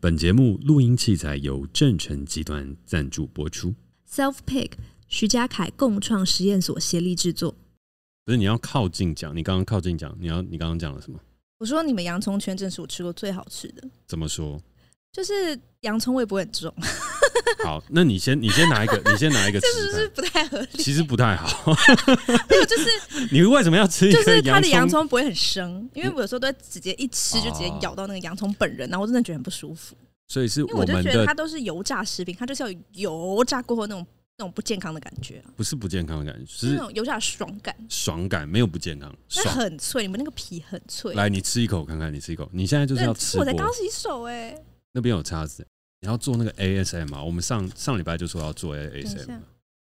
[0.00, 3.74] 本节目录音器材由正成集团赞助播出。
[4.08, 4.70] Self Pick
[5.08, 7.56] 徐家凯共创实验所协力制作。
[8.24, 11.18] 不是你要靠近讲，你刚刚靠近讲，你要你刚刚讲了什么？
[11.58, 13.82] 我说你们洋葱圈真是我吃过最好吃的。
[14.06, 14.62] 怎么说？
[15.12, 16.72] 就是洋葱味不会很重。
[17.64, 20.68] 好，那你先你先拿一个，你先拿一个吃吃，是不是不太合理？
[20.74, 21.72] 其实不太好。
[22.48, 22.88] 没有，就是
[23.32, 24.10] 你为什么要吃？
[24.12, 29.96] 就是它的洋葱不会很生，因为我有时候都会直接一吃就直接咬到那个洋葱本人，然后我真的觉得很不舒服。
[30.28, 41.14] 所以是我们的，因为我就觉得它都是油炸食品，它就是要油炸过后那种那种不健康的感觉，啊，不是不健康的感觉，是那种油炸爽感，爽感没有不健康，爽很脆，你们那个皮很脆。
[41.14, 43.38] 来，你吃一口看看，你吃一口，你现在就是要吃。
[43.38, 45.66] 我才刚洗手哎，欸，那边有叉子。
[46.00, 47.22] 你要做那个 ASM 啊？
[47.22, 49.40] 我们上上礼拜就说要做 ASM。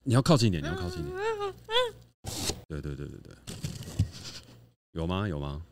[0.04, 1.16] 你要靠近一点，你要靠近一点。
[2.68, 3.34] 对对对对对，
[4.92, 5.26] 有吗？
[5.26, 5.62] 有吗？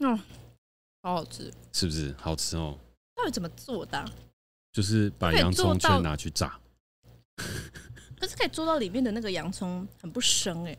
[0.00, 0.18] 哦，
[1.02, 2.78] 好好吃，是不是好吃哦？
[3.14, 4.04] 到底怎么做的啊？
[4.72, 6.58] 就是把洋葱圈拿去炸。
[8.18, 10.76] 可是可以做到里面的那个洋葱很不生哎。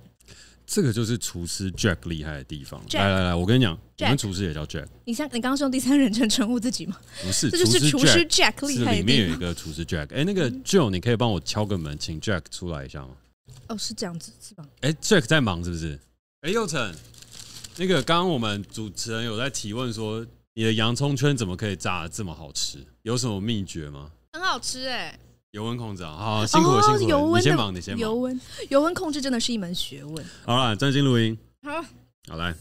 [0.68, 2.84] 这个就是厨师 Jack 厉害的地方。
[2.92, 4.86] 来来来，我跟你讲，我们厨师也叫 Jack。
[5.06, 6.98] 你像你刚刚是用第三人称称呼自己吗？
[7.24, 8.96] 不是，这就是厨师 Jack 厉害的地方。
[8.96, 10.14] 里面有一个厨师 Jack。
[10.14, 13.12] 哎，那个 Joe，你可以帮我敲个门，请 Jack 出来一下吗？
[13.70, 14.66] 哦，是这样子，是吧？
[14.82, 15.98] 哎，Jack 在忙是不是？
[16.42, 16.94] 哎，佑成，
[17.78, 22.86] 那个刚刚我们主持人有在提问说，你的洋葱圈怎么可以炸的这么好吃？
[23.04, 24.12] 有什么秘诀吗？
[24.34, 25.18] 很好吃哎。
[25.58, 27.40] 油温控制啊，好，辛苦了，辛苦了。
[27.40, 28.00] 你先忙，你先忙。
[28.00, 30.24] 油温，油温控制真的是一门学问。
[30.46, 31.36] 好了，专心录音。
[31.64, 31.84] 好，
[32.30, 32.54] 好来。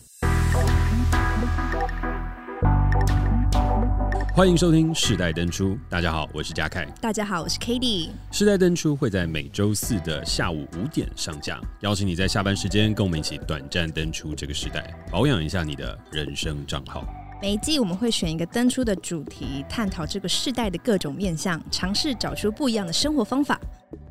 [4.34, 5.76] 欢迎收听世代登出。
[5.90, 6.86] 大家好，我是嘉凯。
[6.98, 8.08] 大家好，我是 Cady。
[8.32, 17.04] 世代登出会在每周四的下午五点上架，邀请你在下班时间跟我们一起短暂登出这个时代，保养一下你的人生账号。
[17.38, 23.60] 每一季我们会选一个登出的主题，探讨这个世代的各种面向，尝试找出不一样的生活方法。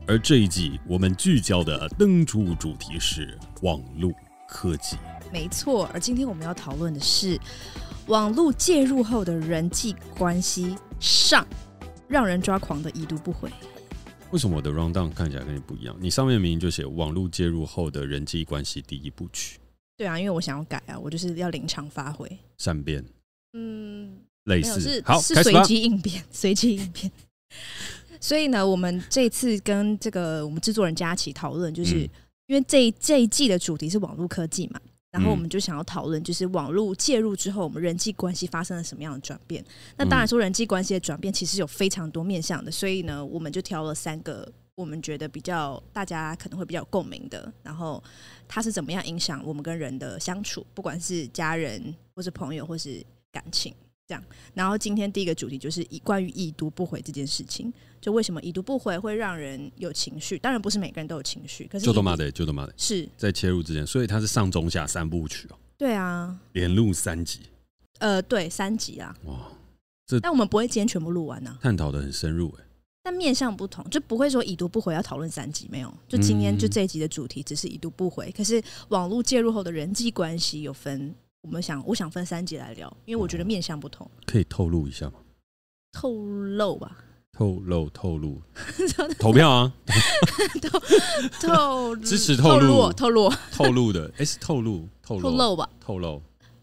[0.05, 4.11] 而这一季我们聚焦的登出主题是网络
[4.47, 4.95] 科技。
[5.33, 7.39] 没错，而今天我们要讨论的是
[8.05, 11.45] 网络介入后的人际关系上
[12.07, 13.49] 让人抓狂的已读不回。
[14.29, 15.95] 为什么我的 rundown 看起来跟你不一样？
[15.99, 19.59] 你上面明明就写网络介入后的人际关系第一部曲。
[19.97, 23.03] 对啊，因为我想要改啊，我就是要临场发挥，善变。
[23.53, 27.11] 嗯，类似是好，是随机应变，随机应变。
[28.19, 32.09] 所以呢，我们这次跟这个我们制作人佳琪讨论，就是、嗯、
[32.47, 39.63] 因为这一这一季的主题是网络科技嘛，然后我们就想要讨论，就是网络介入之后，我们人际关系发生了什么样的转变。
[39.95, 48.03] 那当然说，人际关系的转变其实有非常多面向的，所以呢，我们就挑了三个我们觉得比较大家可能会比较有共鸣的，然后
[48.47, 53.05] 它是怎么样影响我们跟人的相处，不管是家人或是朋友或是。
[53.35, 53.75] 感情
[54.07, 57.69] 这样，然后今天第一个主题就是以关于已读不回这件事情，
[57.99, 60.39] 就为什么已读不回会让人有情绪？
[60.39, 65.57] 当然不是每个人都有情绪，可是就他妈的，就他妈的，是在切入之前，所以它是上中下三部曲哦。
[65.77, 67.41] 对啊，连录三集，
[67.99, 69.13] 呃，对，三集啊。
[69.25, 69.51] 哇，
[70.07, 72.63] 这但我们不会今天全部录完呢、啊，探讨的很深入哎。
[73.05, 75.93] 但面向不同，就不会说已读不回要讨论三集没有？
[76.07, 81.13] 就今天就这一集的主题只是已读不回，嗯、可是网络介入后的人际关系有分。
[81.41, 84.09] 我们想，我想分三集来聊，因为我觉得面向不同。
[84.25, 85.19] 可以透露一下吗？
[85.91, 86.97] 透露吧。
[87.31, 88.41] 透露透露。
[89.19, 89.73] 投票啊！
[90.59, 90.79] 透
[91.39, 95.69] 透支持透露透露 透露的，哎，是透露透露透露吧？
[95.79, 96.19] 透露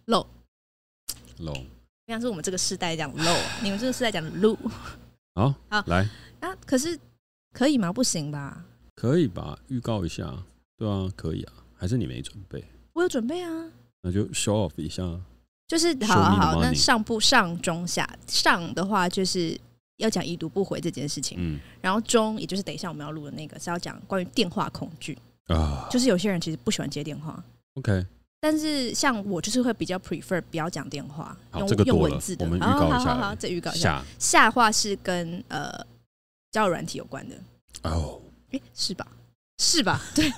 [0.06, 0.26] 露
[1.38, 1.54] 露。
[2.08, 4.58] 像是我们这个世代讲露，你们这个世代讲露。
[5.36, 6.06] 好，好来
[6.42, 6.54] 啊！
[6.66, 6.98] 可是
[7.52, 7.92] 可以吗？
[7.92, 8.64] 不行吧？
[8.94, 9.58] 可以吧？
[9.68, 10.30] 预告一下，
[10.76, 11.52] 对啊，可以啊。
[11.74, 12.62] 还是你没准备？
[12.92, 13.50] 我有准备啊。
[14.02, 15.02] 那就 show off 一下，
[15.68, 19.58] 就是好好好，那上不上中下上的话，就是
[19.98, 25.16] 要讲已读不回这件事情，嗯，然后中也就是等一下我们要录的那个是要讲关于电话恐惧
[25.46, 27.42] 啊，就是有些人其实不喜欢接电话
[27.74, 28.04] ，OK，
[28.40, 35.72] 但是像我就是会比较 prefer 不要讲电话，用这个用文字的，我们预告一下，好好好，再预告一下，下话是跟呃
[36.52, 37.34] 交友软体有关的
[37.82, 38.20] 哦，
[38.52, 39.04] 哎，是吧？
[39.58, 40.00] 是吧？
[40.14, 40.30] 对，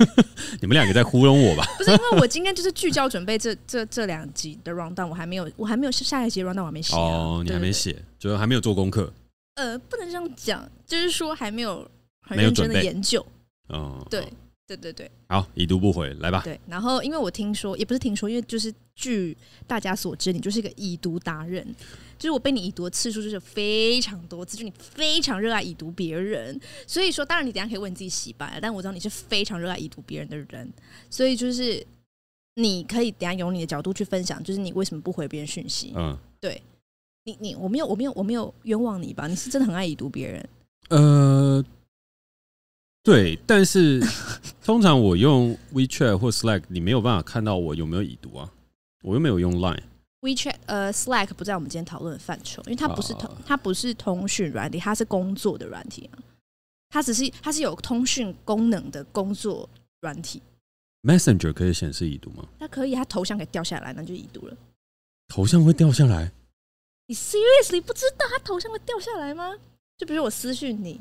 [0.60, 1.64] 你们两个在糊弄我吧？
[1.76, 6.98] 不是，因为我今天就是聚焦准备这 这这两集的 rundown，我还没有，我还没有下一集 rundown，我还没写、啊。
[6.98, 9.12] 哦，你还没写，就是还没有做功课。
[9.56, 11.88] 呃，不能这样讲，就是说还没有
[12.22, 13.24] 很认真的研究。
[13.68, 14.26] 哦，对。
[14.66, 16.40] 对对对，好，已读不回，来吧。
[16.42, 21.66] 对，然后因为我听说，也不是听说，因为就是据大家所知，你就是一个已读达人，
[22.18, 30.72] 就是我被你已读的次数就是非常多次，就你非常热爱已读别人，所以说，当然你等下可以问你自己洗白，但我知道你是非常热爱已读别人的人，
[31.10, 31.86] 所以就是
[32.54, 35.92] 你可以等下用你的角度去分享，就是你为什么不回别人讯息？
[35.96, 36.60] 嗯，对。
[37.26, 39.26] 你你我没有我没有我没有冤枉你吧？
[39.26, 40.48] 你是真的很爱已读别人。
[40.90, 41.64] 呃，
[43.04, 44.02] 对，但是
[44.64, 48.50] 通常我用 WeChat 或 Slack，你没有办法看到我有没有已读啊，
[49.02, 49.82] 我又没有用 Line。
[50.22, 56.18] WeChat 呃，Slack 不在我们今天讨论的范畴，因为它不是通，它不是通讯软体，它是工作的软体啊。
[56.88, 59.68] 它只是它是有通讯功能的工作
[60.00, 60.40] 软体。
[61.02, 62.48] Messenger 可以显示已读吗？
[62.58, 64.56] 它可以，它头像可以掉下来，那就已读了。
[65.28, 66.32] 头像会掉下来？
[67.06, 69.54] 你 seriously 不知道它头像会掉下来吗？
[69.98, 70.98] 就比如我私讯你，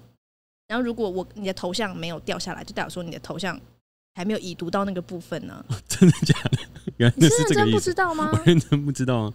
[0.74, 3.62] 然后如果我你的头像没有掉下来，就代表说你的头像
[4.16, 5.78] 还没有已读到那个部分呢、 啊。
[5.88, 6.58] 真的假的？
[6.98, 7.14] 原？
[7.16, 8.31] 你是认真不知道吗？
[8.34, 9.34] 我认真不知道啊！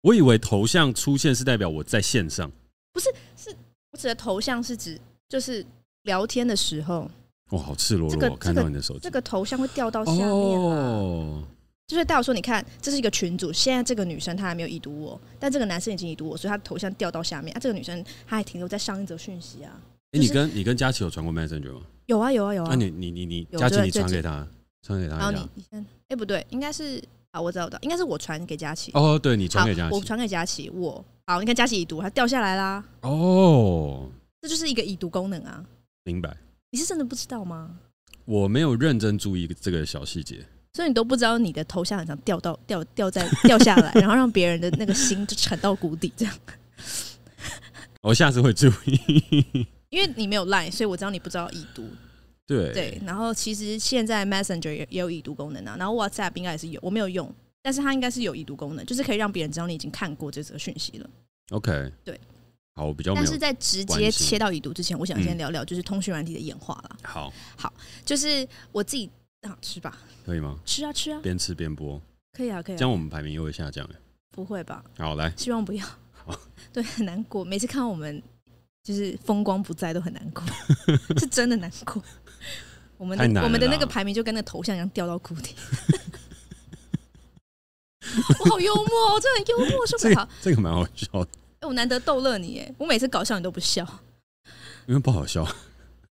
[0.00, 2.50] 我以为头像出现是代表我在线上，
[2.92, 3.08] 不是？
[3.36, 3.54] 是
[3.92, 5.64] 我指的头像是指就是
[6.02, 7.08] 聊天的时候。
[7.50, 8.10] 哇，好赤裸裸！
[8.10, 11.44] 这个看到你的手机，这个头像会掉到下面哦。
[11.86, 17.56] 就是代表说，你看，这是一个群组，现在这个女生她还没有已读我，但这个男生已经已读我，所以她的头像掉到下面。
[17.56, 19.70] 啊，这个女生她还停留在上一则讯息啊。
[20.16, 21.82] 哎，你跟你跟佳琪有传过 Messenger 吗？
[22.06, 22.68] 有啊，有啊，有啊。
[22.70, 24.46] 那你你你你佳琪，你传给他，
[24.82, 25.16] 传给他。
[25.16, 27.02] 然后你你先，哎，不对，应该是
[27.32, 28.90] 啊，我知道的，应该是我传给佳琪。
[28.94, 32.82] 哦，对，你传给佳琪，我传给佳琪，我好，你看佳琪已读，它掉下来啦。
[33.02, 34.08] 哦，
[34.40, 35.64] 这就是一个已读功能啊。
[36.04, 36.36] 明白。
[36.70, 37.76] 你是真的不知道吗？
[38.24, 46.34] 我没有认真注意这个小细节，所以你都不知道你的头像很常掉到掉掉在掉下来， 然后让别人的那个心就沉到谷底这样。
[48.02, 49.66] 我下次会注意，
[49.96, 51.88] 因为你没有 Line，所以我知道你不知道已读。
[52.46, 61.10] 对对，然后其实现在 Messenger 也也有已读功能啊，然后 WhatsApp 应该也是有，我没有用，但是它应该是有已读功能，就是可以让别人知道你已经看过这则讯息了。
[61.50, 62.20] OK，对。
[62.74, 63.14] 好，我比较。
[63.14, 66.96] 但是在直接切到已读之前，我想先聊聊就是通讯软体的演化了。
[67.02, 67.72] 好，好，
[68.04, 69.10] 就是我自己
[69.40, 70.58] 啊，吃吧，可以吗？
[70.66, 71.98] 吃啊，吃啊，边吃边播，
[72.32, 72.76] 可以啊，可以。
[72.76, 73.96] 这样我们排名又会下降哎？
[74.30, 74.84] 不会吧？
[74.98, 75.86] 好，来，希望不要。
[76.12, 76.38] 好，
[76.70, 78.22] 对，很难过，每次看到我们
[78.86, 80.44] 就是风光不再，都很难过，
[81.18, 82.00] 是真的难过。
[82.96, 85.56] 我们的我们的那个排名就跟那个头像一样掉到谷底。
[88.38, 91.28] 我好幽默，我真的很幽默，说不好，这个蛮好笑的。
[91.58, 92.74] 哎我难得逗乐你哎！
[92.78, 93.84] 我每次搞笑你都不笑，
[94.86, 95.44] 因为不好笑。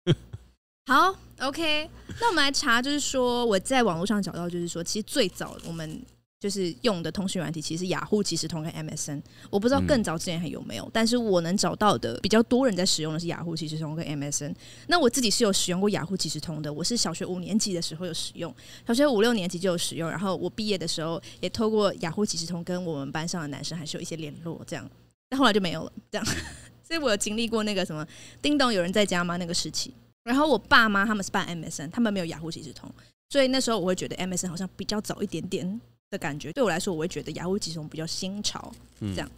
[0.88, 1.90] 好，OK，
[2.22, 6.02] 那我们来查，就是说我在网络上找到，就是说其实最早我们
[6.42, 9.22] 就是用的通讯软体，其实是雅虎即时通跟 MSN。
[9.52, 14.56] 我不知道更早之前还有没有，但是我能找到的比较多人在使用的是雅虎即时通跟 MSN。
[14.88, 18.52] 那我自己是有使用过雅虎即时通的，我是小学五年级的时候有使用，
[18.88, 24.90] 小学五六年级就有使用，然后我毕业的时候也透过雅虎即时通跟我们班上的男生还是有一些联络，这样。
[25.30, 26.26] 但后来就没有了，这样，
[26.84, 28.04] 所以我有经历过那个什么
[28.42, 29.94] 叮咚有人在家吗那个时期。
[30.24, 32.92] 然后我爸妈他们是办 MSN，他们没有雅虎即时通，
[33.30, 35.82] 所以那时候我会觉得 MSN 好像比较早一点点
[36.12, 36.52] 的感觉。
[36.54, 39.30] 对我来说，我会觉得雅虎即时通比较新潮，这样。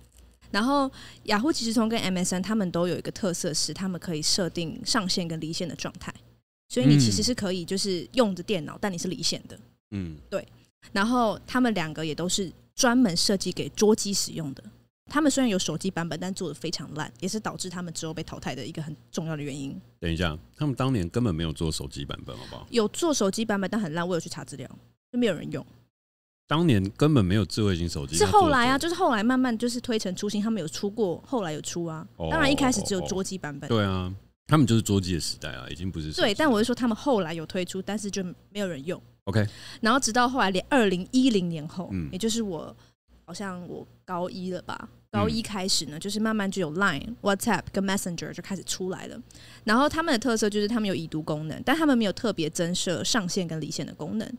[0.52, 0.92] 然后
[1.24, 6.14] 雅虎即时通跟 MSN 他们都有一个特色是，他们可以设定上线跟离线的状态，
[6.70, 9.58] 所以你其实是可以就是用着电脑，但你是离线的。
[9.92, 10.46] 嗯，对。
[10.92, 14.64] 然后他们两个也都是专门设计给桌机使用的。
[15.08, 19.80] 他们虽然有手机版本，但做的非常烂，也是导致他们之后被淘汰的一个很重要的原因。
[20.00, 22.68] 等一下，他们当年根本没有做手机版本，好不好？
[22.70, 24.08] 有做手机版本，但很烂。
[24.08, 24.70] 我有去查资料，
[25.12, 25.66] 就没有人用。
[26.53, 32.07] 当年根本没有智慧型手机，是后来啊，就是后来慢慢就是推陈出新，他们有出过，后来有出啊。
[32.29, 33.67] 当然一开始只有桌机版本。
[33.67, 34.13] 对啊，
[34.45, 36.13] 他们就是桌机的时代啊，已经不是。
[36.13, 39.01] 对，但我是说他们后来有推出，但是就没有人用。
[39.24, 39.43] OK，
[39.81, 42.75] 然后直到后来，连二零一零年后，嗯，也就是我。
[43.25, 49.17] 好像我高一了吧，高一开始呢，就是慢慢就有 Line、WhatsApp 跟 Messenger 就开始出来了。
[49.63, 54.29] 然后他们的特色就是他们有已读功能，但他们没有特别增设上线跟离线的功能，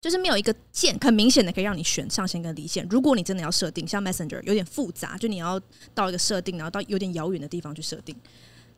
[0.00, 2.86] 就是没有一个键很明显的可以让你选上线跟离线。
[2.88, 5.60] 如果你真的要设定，像 Messenger 有点复杂，就你要
[5.94, 8.14] 到一个设定，然后到有点遥远的地方去设定。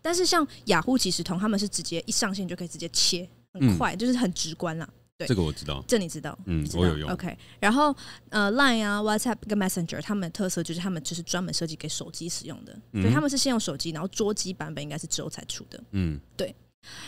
[0.00, 4.88] 但是像雅虎即时通，他们是直接一上线就可以直接切，很快，就是很直观啦。
[5.18, 7.10] 对这个我知道，这你知道，嗯，我有用。
[7.10, 7.94] OK，然后
[8.30, 15.78] 呃，Line 啊、WhatsApp 跟 Messenger，他们的特色就是他们就是专门设计给手机使用的，所以他们是先用手机，然后桌机版本应该是之后才出的。
[15.90, 16.54] 嗯，对。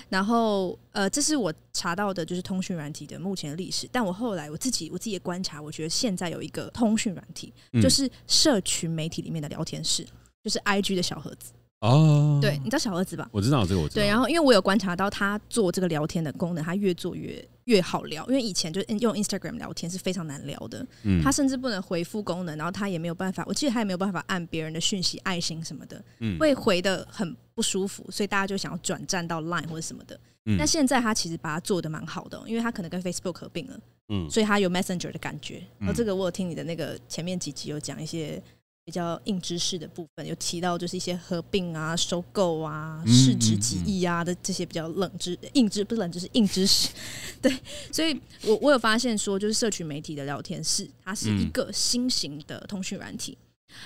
[0.09, 3.89] 然后呃，这是我查到的，就是通讯软体的目前的历史。
[3.91, 10.07] 但我后来我自己我自己的观察，我觉得现在有一个通讯软体，就是社群媒体里面的聊天室，
[10.45, 11.53] 就是 IG 的小盒子。
[11.81, 13.29] 哦，对，你知道小盒子吧？
[13.33, 14.03] 我知道这个，我知道。
[14.03, 18.27] 对，然后因为我有观察到他做这个聊天的功能，他越做越越好聊。
[18.27, 30.19] 因为以前就用 Instagram 聊天是非常难聊的，嗯，他甚至不能回复功能，然后他也没有办法，我记得他也没有办法按别人的讯息爱心什么的，嗯，会回的很不舒服，所以大家就想要转战到 Line 或者什么的。
[30.47, 35.63] 嗯，但现在他其实把它做的蛮好的，因为他可能跟 Facebook 合并了，嗯，所以他有 Messenger 的感觉。
[35.79, 38.43] 然后这个我有听你的那个前面几集有讲一些。
[38.85, 46.89] 比较硬知识的部分，有提到就是一些合并啊、收购啊、市值几亿啊的这些比较冷知硬知不是冷知识硬知识。
[47.41, 47.57] 对，
[47.93, 53.39] 所以我我有发现说，就是社群媒体的聊天室，它是一个新型的通讯软体。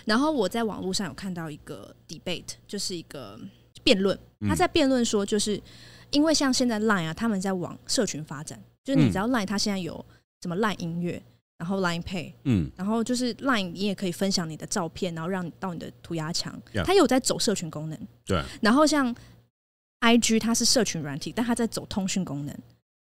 [0.05, 3.39] 然后我在网络上有看到一个 debate，就是一个
[3.85, 5.61] 辩论，他在辩论说，就是
[6.11, 10.05] 因为像现在 Line 啊，他们在往社群发展，就是你知道 Line 它现在有
[10.43, 11.23] 什么 Line 音乐。
[11.59, 16.55] 然后 Line Pay，嗯，然后就是 Line，你也可以分享你的照片，然后让你到你的涂鸦墙。
[16.85, 18.43] 它有在走社群功能，对。
[18.61, 19.15] 然后像
[20.01, 22.55] IG，它是社群软体，但它在走通讯功能，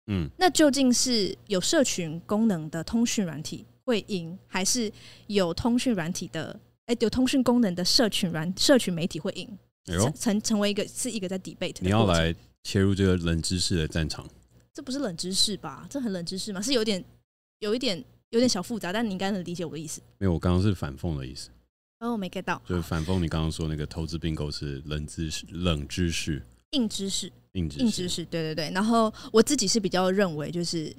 [0.06, 0.30] 嗯。
[0.38, 4.90] 那究竟是有社群功能的通讯软体会赢，还是
[5.26, 9.48] 有通讯软体的哎有通讯功能的社群软社群媒体会赢？
[9.86, 11.78] 成成成为一个是一个在 debate。
[11.80, 12.32] 你要来
[12.62, 14.24] 切入这个冷知识的战场？
[14.72, 15.86] 这不是冷知识吧？
[15.90, 16.62] 这很冷知识吗？
[16.62, 17.04] 是有点
[17.58, 18.02] 有一点。
[18.30, 20.00] 有点小复杂，但你应该能理解我的意思。
[20.18, 21.50] 没有，我刚刚是反讽的意思。
[22.00, 22.60] 哦，我没 get 到。
[22.66, 28.24] 就是反讽你刚刚说那个投资并购是冷知识、冷知识、硬知识、硬知识、硬知识。
[28.24, 28.70] 对对对。
[28.72, 30.94] 然后我自己是比较认为，就是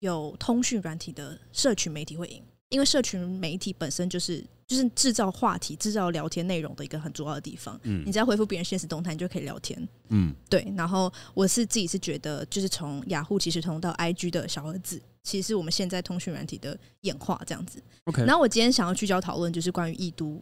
[0.00, 7.78] 有通讯软体的社群媒体会赢，因为社群媒体本身就是就是制造话题、制造聊天内容的一个很重要的地方。
[7.84, 8.02] 嗯。
[8.06, 9.88] 你只要回复别人现实动态，你就可以聊天。
[10.08, 10.34] 嗯。
[10.48, 10.66] 对。
[10.76, 15.00] 然后我是自己是觉得，就是从雅虎即时通到 IG 的小儿子。
[15.22, 17.82] 其实是我们现在通讯软体的演化这样子。
[18.04, 20.40] OK，然后我今天想要聚焦讨论，就是关于已读、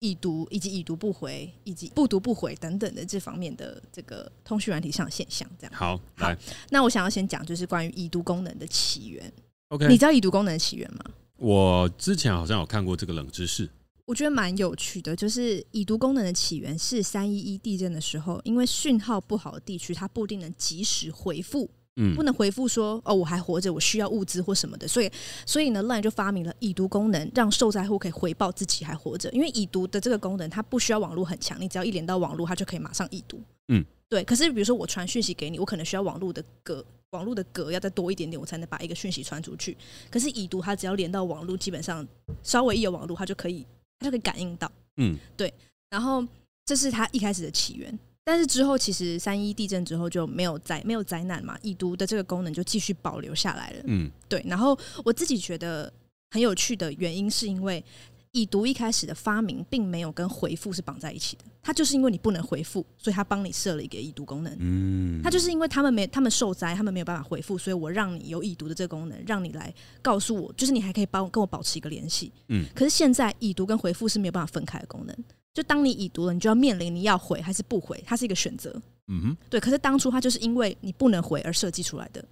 [0.00, 5.48] 已读以及已读不回以及不读不回等等的这方面的这个通讯软体上的现象。
[5.56, 6.36] 这样好，好，来，
[6.68, 9.32] 那我想要先讲，就是关于已读功能的起源。
[9.68, 11.04] OK，你知道已读功能的起源吗？
[11.36, 13.68] 我之前好像有看过这个冷知识，
[14.06, 15.16] 我觉得蛮有趣的。
[15.16, 21.70] 就是已读功能的起源是三一一地震的时候，因为讯号不好的地区，它不一定能及时回复。
[21.96, 25.10] 嗯，不能回复说哦，我还活着，我需要物资或什么的，所以
[25.46, 29.30] 所以呢，LINE 就发明了已读功能，让受灾户可以回报自己还活着。
[29.30, 33.40] 因为已读的这个功能，它不需要网络很强，你只要一连到网络，它就可以马上已读。
[33.68, 34.24] 嗯，对。
[34.24, 39.76] 可是比如说我传讯息给你，我可能需要网络的格，网络的格要再多一点点，我才能把一个讯息传出去。
[40.10, 42.04] 可是已读它只要连到网络，基本上
[42.42, 43.64] 稍微一有网络，它就可以
[44.00, 44.70] 它就可以感应到。
[44.96, 45.54] 嗯，对。
[45.90, 46.26] 然后
[46.64, 47.96] 这是它一开始的起源。
[48.24, 53.82] 但是之后，其实三一地震之后就没有灾没有灾难嘛，已读的这个功能就继续保留下来了。
[53.84, 54.42] 嗯，对。
[54.46, 55.92] 然后我自己觉得
[56.30, 57.84] 很有趣的原因，是因为
[58.32, 64.56] 已读一开始的发明并没有跟回复是绑在一起的，它就是因为你不能回复，所以它帮你设了一个已读功能。
[64.58, 72.32] 嗯，它就是因为他们没他们受灾，他们没有办法回复，所以我让你有已读的这个功能，让你来告诉我，就是你还可以帮跟我保持一个联系。
[72.48, 75.14] 嗯，可是现在已读跟回复是没有办法分开的功能。
[75.54, 78.70] 就当你已读了，你就要面临你要回还是不回，它是一个选择。
[79.06, 79.60] 嗯哼，对。
[79.60, 82.22] 可是当初它就是因为你不能回而设计出来的，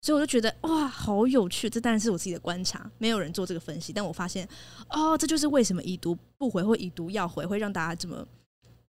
[0.00, 1.68] 所以我就觉得哇，好有趣。
[1.68, 4.48] 这当然是我自己的观察，没有人做这个分析，但我发现
[4.88, 8.24] 哦，这就是为什么已读不回或已读要回会让大家这么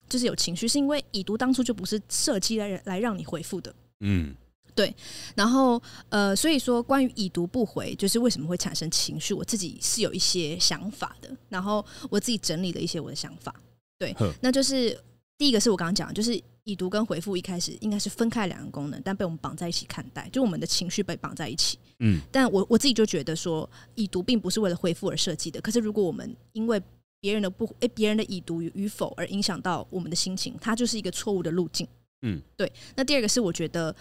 [0.08, 3.74] 就是有情绪，是因为已读当初就不是设计来来让你回复的。
[4.00, 4.34] 嗯。
[4.72, 4.94] 对，
[5.34, 11.28] 然后呃，所以说关于已读不回，就是为什么会产生情绪，我自己是有一些想法的。
[11.48, 13.54] 然后我自己整理了一些我的想法。
[14.00, 14.98] 对，那就是
[15.38, 21.78] 第一个是我刚刚讲，就是已读跟回复一开始应该是分开两个功能，但被我们绑在一起看待，就我们的情绪被绑在一起。
[22.00, 25.60] 嗯，但我我自己就觉得说，已读并不是为了回复而设计的。
[25.60, 26.82] 可是如果我们因为
[27.20, 31.86] 别人的不诶，别人的已读与否而影响到我们的心情，它就是一个错误的路径。
[32.22, 32.72] 嗯，对。
[32.96, 33.94] 那第二个是我觉得。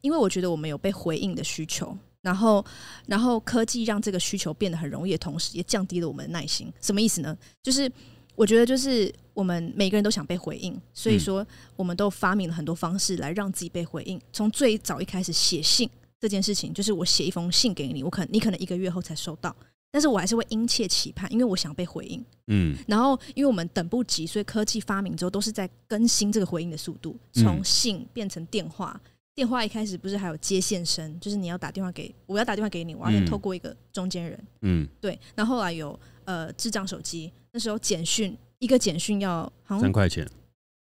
[0.00, 2.62] 因为我觉得我们有被回应的需求，然后，
[3.06, 6.70] 然后科技让这个需求变得很容易的同时，也降低了我们的耐心。
[6.82, 7.34] 什么意思呢？
[7.62, 7.90] 就是
[8.36, 14.20] 我觉得，就是我们每个人都想被回应，所以说我们都发明了很多方式来让自己被回应。
[14.32, 15.88] 从最早一开始写信
[16.20, 19.54] 这件事情，就是我写一封信给你，我可能你可能一个月后才收到，
[19.90, 22.24] 但是我还是会殷切期盼，因为我想被回应。
[22.48, 29.00] 嗯，然后因为我们等不及，所以科技发明之后都是在更新这个回应的速度，从信变成电话。
[29.34, 34.46] 电话一开始不是还有接线生，就是你要打电话给我，要打电话给你，我要先透过一个中间人。
[34.60, 35.18] 嗯，对。
[35.34, 40.28] 然后后来有呃智障手机，那时候简讯一个简讯要好像三块钱，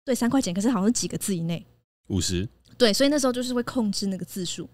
[0.06, 1.66] 对，三块钱，可是好像是几个字以内，
[2.08, 2.48] 五十。
[2.78, 4.70] 对，所以那时候就是会控制那个字数。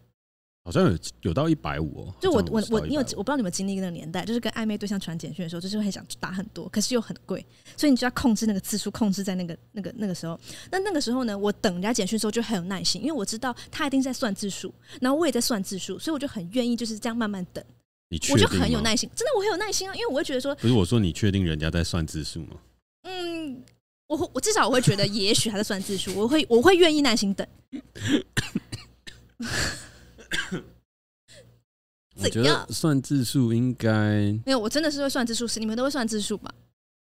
[0.64, 7.46] 好像有有到一百五哦，就我我我，因为我不知道你们经历那个年代，就是跟暧昧对象传简讯的时候，就是会想打很多，可是又很贵，
[7.78, 10.40] 所以你就要控制那个字数，控制在那个那个那个时候。
[10.72, 17.64] 那那个时候呢，我等人家简讯的时候就很有耐心，因为我知道他一定在算字数，然后我也在算字数，所以我就很愿意就是这样慢慢等。
[18.10, 22.58] 你我就很有耐心，真的我很有耐心啊，因为我会觉得说，不是我说你确定人家在算字数吗？
[23.04, 23.64] 嗯，
[24.08, 27.46] 我我至少我会觉得也许他在算字数，我会我会愿意耐心等。
[32.18, 33.92] 我觉得算字数应该
[34.46, 36.54] 没有，我真的是会算字数，是你们都会算字数吧？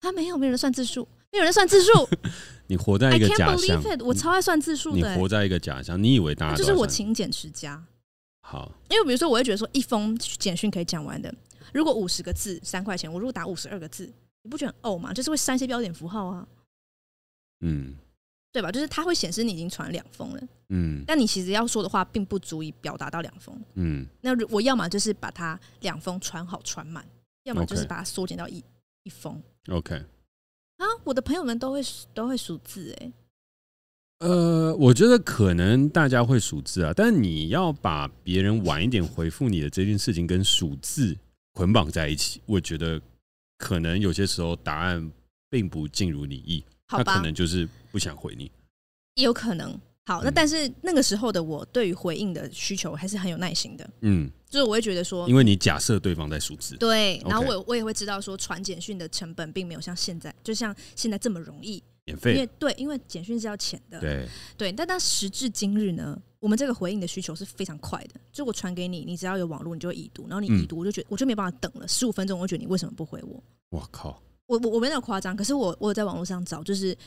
[0.01, 1.91] 他没有，没有人算字数，没有人算字数。
[2.67, 3.81] 你活在一个假象。
[3.99, 5.15] 我超爱算字数的、欸。
[5.15, 7.83] 你活在一个假象，你以为大家就是我勤俭持家。
[8.49, 11.31] 好，因为比如说，我会觉得说，一封简讯可以讲完的，
[11.71, 15.13] 如果五十个字三块钱，我如果打五十二个字，你不觉得很呕吗？
[15.13, 16.47] 就是会删一些标点符号啊。
[17.59, 17.95] 嗯。
[18.51, 18.71] 对吧？
[18.71, 24.07] 就是它会显示你已经传两封了，嗯，但你其实要说的话并不足以表达到两封，嗯。
[24.21, 27.05] 那我要么就是把它两封传好传满，
[27.43, 28.63] 要么就是把它缩减到一
[29.03, 29.39] 一封。
[29.67, 29.93] OK。
[30.77, 31.81] 啊，我的朋友们都会
[32.15, 33.11] 都会数字哎。
[34.19, 41.17] 呃，我觉得可能大家会数字啊，但你要把别人晚一点回复你的这件事情跟数字
[41.53, 43.01] 捆绑在一起，我觉得
[43.57, 45.11] 可能有些时候答案
[45.49, 46.63] 并不尽如你意。
[46.91, 48.51] 他可能就是不想回你，
[49.21, 49.79] 有可能。
[50.07, 53.87] 好，那但是那个时候的我对于回应的需求还是很有耐心的。
[54.01, 62.33] 嗯，就是我会觉得说，因为你假设对方在数字，对，然后我我也会知道说，传简讯的成本并没有像现在，就像现在这么容易免费。
[62.33, 63.99] 因为对，因为简讯是要钱的。
[63.99, 68.19] 对对，但但时至今日呢，我们这个回应的需求是非常快的。
[68.31, 73.43] 就我传给你，你只要有网络，你就会已读，然后你已读，我就觉得我就没办法等了十五分钟，我就觉得你为什么不回我？
[73.69, 74.21] 我靠！
[74.47, 76.97] 我我我没那么夸张，可是我我有在网络上找，就是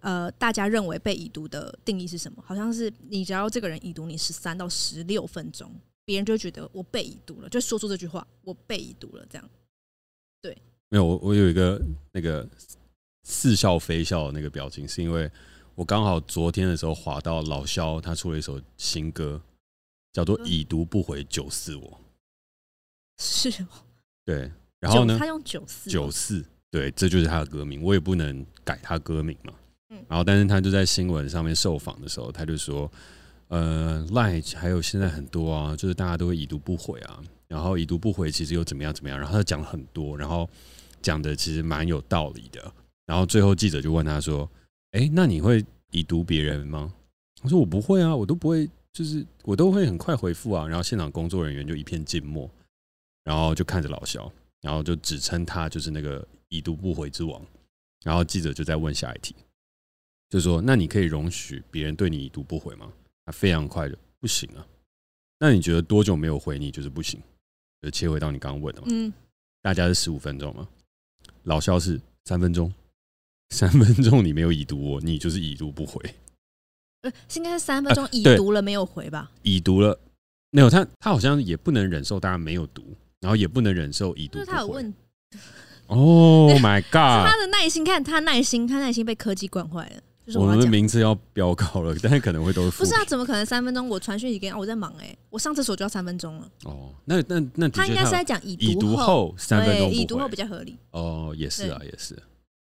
[0.00, 2.42] 呃，大家认为被已读的定义是什么？
[2.46, 5.70] 好像是你只要这个人已读你十三到十六分钟，
[6.06, 9.50] 别人就觉得我被已读了，就说出这句话，我被已读了，这样。
[10.40, 10.56] 对，
[10.88, 11.78] 没有我我有一个
[12.12, 12.48] 那个
[13.28, 15.30] 似笑非笑的那个表情，是因为
[15.74, 19.40] 我刚好昨天的时候滑到老萧他出了一首新歌，
[20.12, 21.82] 叫做《已读不回九四我》，
[23.22, 23.66] 是哦，
[24.24, 26.44] 对，然后呢，他用九四九四。
[26.70, 29.54] 对，这就是他的歌名，我也不能改他歌名嘛。
[29.88, 32.92] 嗯，然后，但是他就在新闻上面受访的时候，他就说，
[33.48, 40.46] 呃，Line 还有现在很多啊，就是大家都会已读不回啊，然后已读不回其实又怎么样怎么样，然后他讲了很多，然后
[41.00, 42.70] 讲的其实蛮有道理的。
[43.08, 44.48] 然后最后记者就问他说，
[44.92, 46.94] 哎，那你会已读别人吗？
[47.42, 50.68] 我说我不会啊，我都不会，就是我都会很快回复啊。
[50.68, 52.48] 然后现场工作人员就一片静默，
[53.24, 56.24] 然后就看着老肖，然后就指称他就是那个。
[56.50, 57.44] 已读不回之王，
[58.02, 59.34] 然后记者就在问下一题，
[60.30, 62.90] 就说：“那你可以容许别人对你已读不回吗？”
[63.26, 64.66] 他非常快的不行啊。
[65.38, 67.20] 那你觉得多久没有回你就是不行？
[67.82, 68.86] 就切回到你刚刚问的嘛。
[68.90, 69.12] 嗯，
[69.60, 70.66] 大家是十五分钟吗？
[71.42, 72.72] 老肖是三分钟，
[73.50, 76.00] 三分钟你没有已读我，你就是已读不回。
[77.02, 79.30] 呃，应该是三分钟已读了没有回吧？
[79.42, 79.98] 已读了
[80.50, 80.68] 没有？
[80.68, 82.82] 他他好像也不能忍受大家没有读，
[83.20, 84.50] 然后也不能忍受已读就是。
[84.50, 84.94] 他有问。
[85.86, 87.26] Oh my god！
[87.26, 90.02] 他的耐心，看他耐心，他耐心被科技惯坏了。
[90.26, 92.76] 就是、我，我们的名字要飙高了，但是可能会都是。
[92.76, 93.02] 不是啊？
[93.06, 93.88] 怎么可能三分钟？
[93.88, 96.50] 我传讯息给你，我在忙哎、欸，我上厕所就要三分钟了。
[96.64, 100.76] 哦，那那那他应该是在讲已读后三分钟，已读后比较合理。
[100.90, 102.14] 哦，也是啊，也是。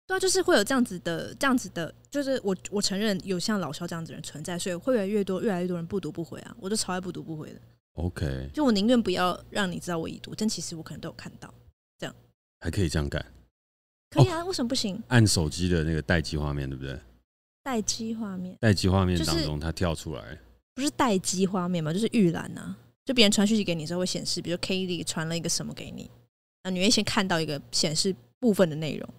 [0.08, 7.60] 对啊，就是会有这样子的，这样子的，就是我我承认有像老肖这样子的人存在，所以会越来越多，越来越多人不读不回啊，我就超爱不读不回的。
[7.94, 11.52] OK，就我宁愿不要让你知道我已读，但其实我可能都有看到，
[11.98, 12.16] 这样
[12.60, 13.26] 还可以这样干。
[14.12, 15.02] 可以啊，为什么不行？
[15.10, 17.00] 按手机的那个待机画面，对不对？
[17.64, 20.38] 待机画面，待机画面当中，它跳出来，
[20.76, 21.92] 不是待机画面嘛？
[21.92, 26.12] 就是预览啊，就别人传讯息给你的时候会显示，比如 Kelly 传了一个什么给你，
[26.64, 29.10] 那你会先看到一个显示部分的内容。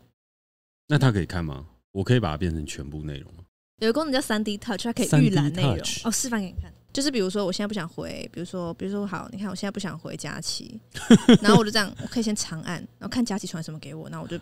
[0.89, 1.67] 那他可以看吗？
[1.93, 3.45] 我可以把它变成全部内容吗？
[3.79, 5.79] 有个功能叫三 D Touch，它可以预览内容。
[6.05, 10.81] 哦，示范给你看，就是比如说我现在不想回，比如说，比如说好，你看我现在不想回佳琪，
[11.43, 14.39] 然后我就这样，我可以先长按，然后看佳琪传什么给我，然后我就。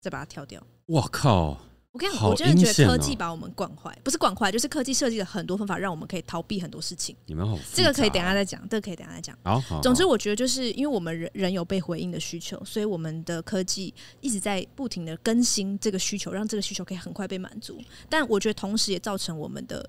[0.00, 0.62] 再把它跳掉。
[0.84, 1.58] 我靠！
[1.94, 7.14] 我跟你讲，我真的觉得科技把我们惯坏，不是惯坏，就是科技设计了很多方法，让我们可以逃避很多事情。
[7.26, 9.38] 你们好，这个可以等下再讲，这个可以等下再讲。
[9.44, 17.80] 好，好，总之我觉得就是因为我们人人有被回应的需求，所以我们的科技一直在不停的更新这个需求，让这个需求可以很快被满足。
[18.10, 19.88] 但我觉得同时也造成我们的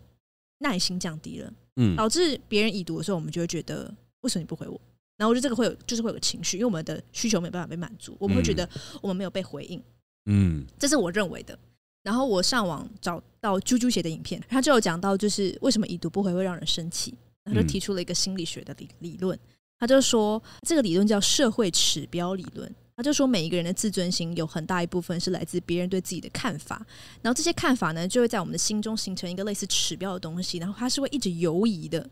[0.60, 3.92] 耐心降低了，嗯，导致别人已读的时候，我们就会觉得
[4.22, 4.80] 为什么你不回我？
[5.18, 8.70] 然后我觉得这个会有，就是会有个情绪，因为我们的需求没有办法被满足，我们会觉得
[9.02, 9.82] 我们没有被回应。
[10.28, 11.58] 嗯，这是我认为的。
[12.06, 17.12] 然后我上网找到啾啾写的影片，他就有讲到，就是为什么已读不回会让人生气。
[17.44, 19.38] 他就提出了一个心理学的理理论，
[19.80, 22.72] 他就说这个理论叫社会指标理论。
[22.96, 26.86] 他就说每一个人的自尊心有很大一部分是来自别人对自己的看法，
[27.22, 32.08] 然后这些看法呢，就会在我们的心中形成一个类似指标的东西，然后它是会一直游移的。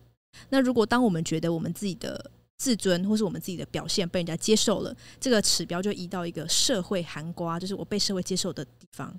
[0.50, 9.18] 那如果当我们觉得我们自己的自尊或是我们自己的表现被人家接受了，这个指标就移到一个社会含瓜，就是我被社会接受的地方。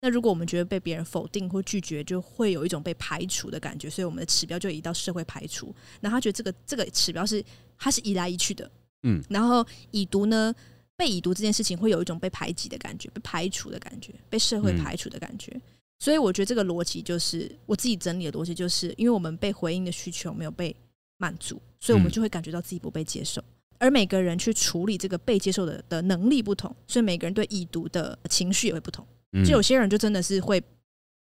[0.00, 5.74] 那如果我们觉得被别人否定或拒绝，就会有一种被排除的感觉，所以我们的指标就移到社会排除。
[6.00, 7.42] 然后他觉得这个这个指标是
[7.78, 8.70] 它是移来移去的，
[9.04, 9.22] 嗯。
[9.28, 10.54] 然后已读呢，
[10.96, 15.50] 被已读这件事情会有一种被排挤的感觉，被排除的感觉，被社会排除的感觉。
[15.54, 15.62] 嗯、
[15.98, 20.76] 所以我觉得这个逻辑就是我自己整理的逻辑，就是因为我们被回应的需求没有被
[21.16, 23.40] 满足，所以我们就会感觉到自己不被接受。
[23.40, 23.44] 嗯、
[23.78, 29.06] 而每个人去处理这个被接受的的能力不同，所以每个人对已读的情绪也会不同。
[29.44, 30.62] 就有些人就真的是会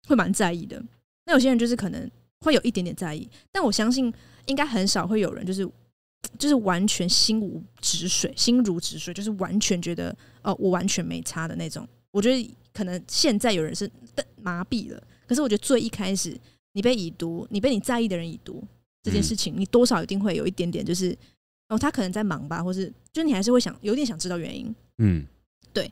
[0.07, 0.83] 会蛮在意的，
[1.27, 4.13] 那有些人就是可能会有一点点在意，但我相信
[4.47, 5.69] 应该很少会有人就是。
[6.37, 11.89] 就是完全心无止水，心如止水，就是完全觉得哦，我完全没差的那种。
[12.11, 13.89] 我觉得可能现在有人是
[14.43, 16.37] 麻痹了，可是我觉得最一开始，
[16.73, 18.63] 你被已读，你被你在意的人已读
[19.05, 21.17] 这件事情，你多少一定会有一点点，就是
[21.69, 24.75] 哦，他可能在忙吧，或是就你还是会想有点想知道原因。
[24.99, 25.25] 嗯，
[25.73, 25.91] 对。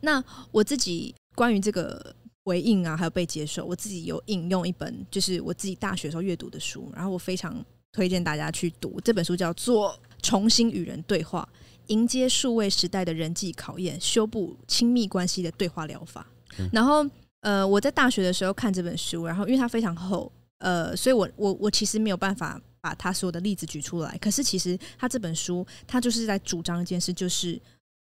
[0.00, 7.64] 那我自己关于这个回应啊，还有被接受，我自己有引用一本，就是我自己大学时候阅读的书，然后我非常。
[7.90, 9.90] 推荐大家去读这本书，叫做
[10.22, 11.48] 《重新与人对话：
[11.86, 16.24] 迎接数位时代的人际考验，修补亲密关系的对话疗法》。
[16.58, 16.68] 嗯。
[16.70, 17.04] 然后，
[17.40, 24.16] 呃，我在大学的时候看这本书，然后因为它非常厚，呃，所以我我我其实没有办法把他所有的例子举出来。
[24.18, 27.58] 可是，其实他这本书，他就是在主张一件事，就是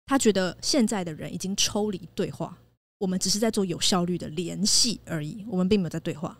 [0.06, 2.56] 他觉得现在的人已经抽离对话，
[2.98, 6.38] 我们只是在做有效率的联系而已，我们并没有在对话，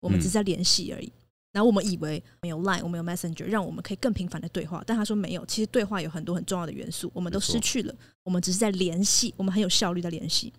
[0.00, 1.06] 我们只是在联系而已。
[1.06, 1.20] 嗯
[1.54, 4.82] 然后我们以为没有 Line，我们有 Messenger，让我们可以更频繁的对话。
[4.84, 7.94] 但他说没有，其实对话有很多很重要的元素，我们都失去了。
[8.24, 10.52] 我们只是在联系，我们很有效率的联系。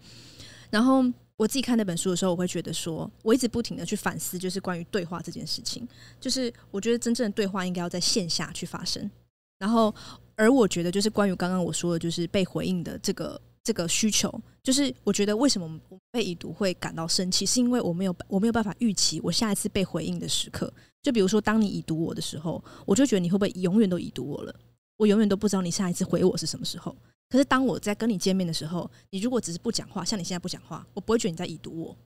[0.70, 1.04] 然后
[1.36, 5.86] 我自己看那本书的时候，我会觉得说，我一直不停的去反思，就是关于对话这件事情。
[6.18, 9.12] 就是我觉得真正的对话应该要在线下去发生。
[9.60, 9.94] 然后，
[10.38, 13.42] 而我觉得就是关于刚刚我说的，就是被回应的这个。
[13.66, 20.72] 这个需求就是，我觉得为什么我被已读会感到生气，是因为我没有我没有办法预期我下一次被回应的时刻。
[21.02, 24.56] 就比如说，当你已读我的时候，我就觉得你会不会永远都已读我了？
[24.98, 26.96] 我永远都不知道你下一次回我是什么时候。
[27.28, 31.98] 可是当我在跟你见面的时候，你如果只是不讲话，像你现在不讲话，我不会觉得你在已读我，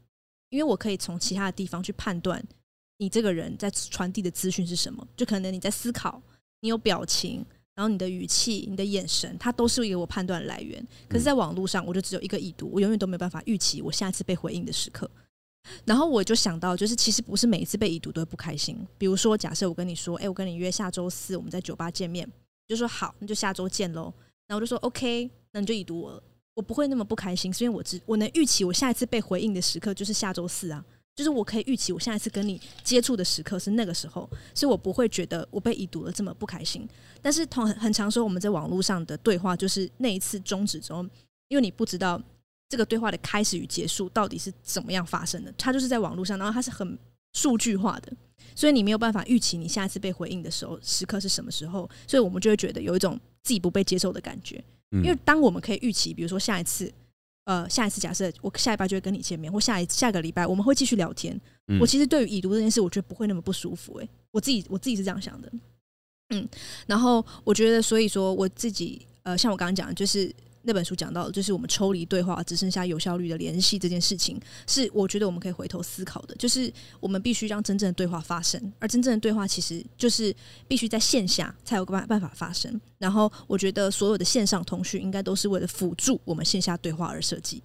[0.49, 2.41] 因为我可以从其他的地方去判断
[2.97, 5.05] 你这个人在传递的资讯是什么。
[5.17, 6.21] 就可能你在思考，
[6.61, 7.45] 你有表情。
[7.79, 10.85] 然后你的语气、你的眼神，它都是一个我判断来源。
[11.07, 15.09] 可是，在网络上，我就只有一个已读，我永远都没有办法预期我下一次被回应的时刻。
[15.85, 18.77] 然后我就想到，就是其实不是每一次被已读都会不开心。
[18.97, 22.29] 比如说，假设我跟你说，哎，我跟你约下周四我们在酒吧见面，
[22.67, 24.13] 就说好，那就下周见喽。
[24.45, 26.21] 然后我就说 OK，那你就已读我了，
[26.55, 30.83] 我不会那么不开心，是因为我知我能预期我下一次被回应的时刻就是下周四啊。
[31.19, 34.21] 就是我可以预期，我下一次跟你接触的时刻是那个时候，
[34.55, 36.87] 所以我不会觉得我被已读了这么不开心。
[37.21, 41.05] 但是同很常说，我们在网络上的对话就是那一次终止之后，
[41.49, 42.23] 因为你不知道
[42.69, 46.97] 这个对话的开始与结束到底是怎么样发生的，它就是在网络上，然后它是很
[47.33, 48.13] 数据化的，
[48.55, 54.63] 所以你没有办法预期你下一次被回应的时候时刻是什么时候，所以我们就会觉得有一种自己不被接受的感觉。
[54.91, 56.89] 因为当我们可以预期，比如说下一次。
[57.49, 61.35] 呃，下一次假设我下礼拜就会跟你见面，或下一下个礼拜我们会继续聊天。
[61.67, 64.03] 嗯、我其实对于已读这件事，我觉得不会那么不舒服、欸。
[64.03, 65.51] 诶，我自己我自己是这样想的。
[66.29, 66.47] 嗯，
[66.85, 70.31] 然后我觉得，所以说我自己呃，像我刚刚讲的，就是。
[70.69, 76.35] 那本书讲到的，就是我们抽离对话，只剩下有效率的联系这件事情，是我觉得我们可以回头思考的。
[76.35, 80.31] 就是我们必须让真正的对话发生，而真正的对话其实就是
[80.67, 82.79] 必须在线下才有办办法发生。
[82.99, 87.63] 然后，我觉得所有的线上通讯应该都是为了辅助我们线下对话而设计。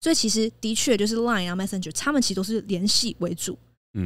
[0.00, 3.56] 所以，其实的确就是 Line 啊、Messenger，他们其实都是联系为主。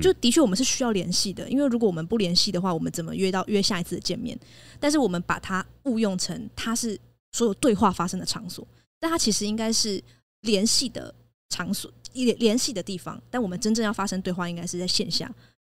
[0.03, 4.39] 就的确我们是需要联系的，因为如果我们不联系的话，我们怎么约到约下一次的见面？
[4.79, 7.01] 但是我们把它误用成它是。
[7.35, 8.65] 所有对话发生的场所，
[9.01, 10.01] 但它其实应该是
[10.43, 11.13] 联系的
[11.49, 13.21] 场所，联联系的地方。
[13.29, 15.29] 但我们真正要发生对话，应该是在线下，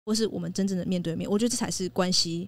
[0.05, 1.29] 或是我们真正的面对面。
[1.29, 2.47] 我觉得这才是关系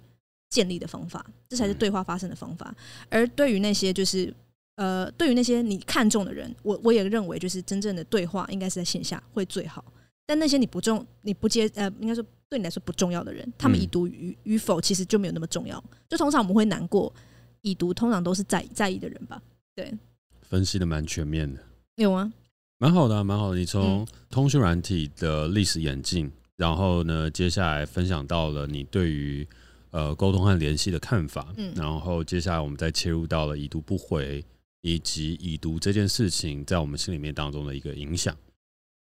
[0.50, 2.74] 建立的方法，这才是对话发生的方法。
[3.10, 4.34] 而对于那些就是
[4.76, 9.84] 呃，对于那些你看重的人，我我也认为，就是真正的对话应该是在线下会最好。
[10.26, 15.84] 但那些你不重、你不接呃，应该说对你来说不重要的人，他们已读与与否，其实就没有那么重要。
[16.08, 17.14] 就通常我们会难过。
[17.62, 19.42] 已读通常都是在在意的人吧？
[19.76, 19.94] 对，
[20.42, 21.62] 分析的蛮全面的，
[21.96, 22.32] 有吗？
[22.78, 23.58] 蛮好的、啊，蛮好的。
[23.58, 29.48] 你从通讯软体的历史演进，嗯、然后呢，接下来分享到了你对于
[29.92, 34.44] 呃沟通和联系的看法，嗯，然后接下来我们再切入到了已读不回
[34.82, 38.36] 以及已读这件事情在我们心里面当中的一个影响，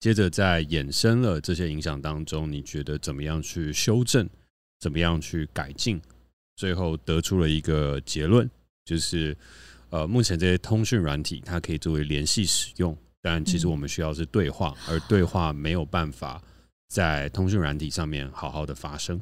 [0.02, 4.30] 接着在衍生了这些影响当中，你觉得怎么样去修正，
[4.80, 6.02] 怎么样去改进？
[6.60, 8.48] 最后得出了一个结论，
[8.84, 9.36] 就是，
[9.92, 16.44] 呃，目前这些通讯软体它可以作为联系使用，但其实我们需要是对话，嗯、而对话没有办法
[16.90, 19.22] 在通讯软体上面好好的发生。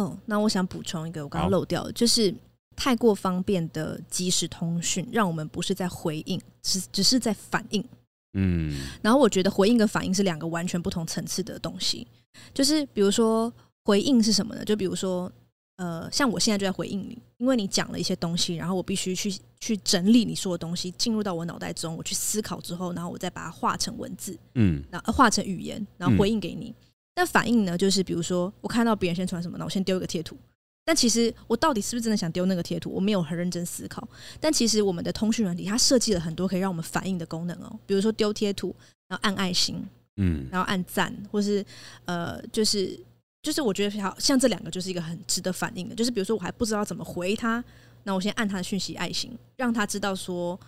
[0.00, 2.34] 嗯，那我想补充一个，我刚刚漏掉的，就是
[2.74, 7.84] 太过方便的即时通讯，让我们不是在回应，只只是在反应。
[8.32, 12.06] 嗯，然后我觉得回应跟反应是两个完全不同层次的东西。
[12.54, 13.52] 就是比如说
[13.84, 14.64] 回应是什么呢？
[14.64, 15.30] 就比如说，
[15.78, 26.74] 呃，像我现在就在回应你，因为你讲了一些东西，然后我必须去去整理你说的东西，进入到我脑袋中，我去思考之后，然后我再把它化成文字，嗯，然后化成语言，然后回应给你。
[27.14, 27.78] 那、嗯、反应呢？
[27.78, 30.36] 就是比如说，我看到别人先传什么，那我先丢一个贴图。
[30.84, 32.90] 但其实我到底是不是真的想丢那个贴图？
[32.90, 34.08] 我没有很认真思考。
[34.40, 38.74] 但其实我们的通讯软体它设计了很多可以让我们反应的功能哦，比如说丢贴图，
[39.06, 39.84] 然后按爱心，
[40.16, 41.62] 嗯，然后按赞，或是
[42.06, 42.98] 呃，就是
[43.42, 45.94] 就是我觉得好像这两个就是一个很值得反应的。
[45.94, 47.62] 就是比如说我还不知道怎么回他，
[48.04, 50.58] 那我先按他的讯息爱心，让他知道说，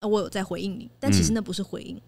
[0.00, 0.90] 呃，我有在回应你。
[1.00, 1.96] 但其实那不是回应。
[1.96, 2.02] 嗯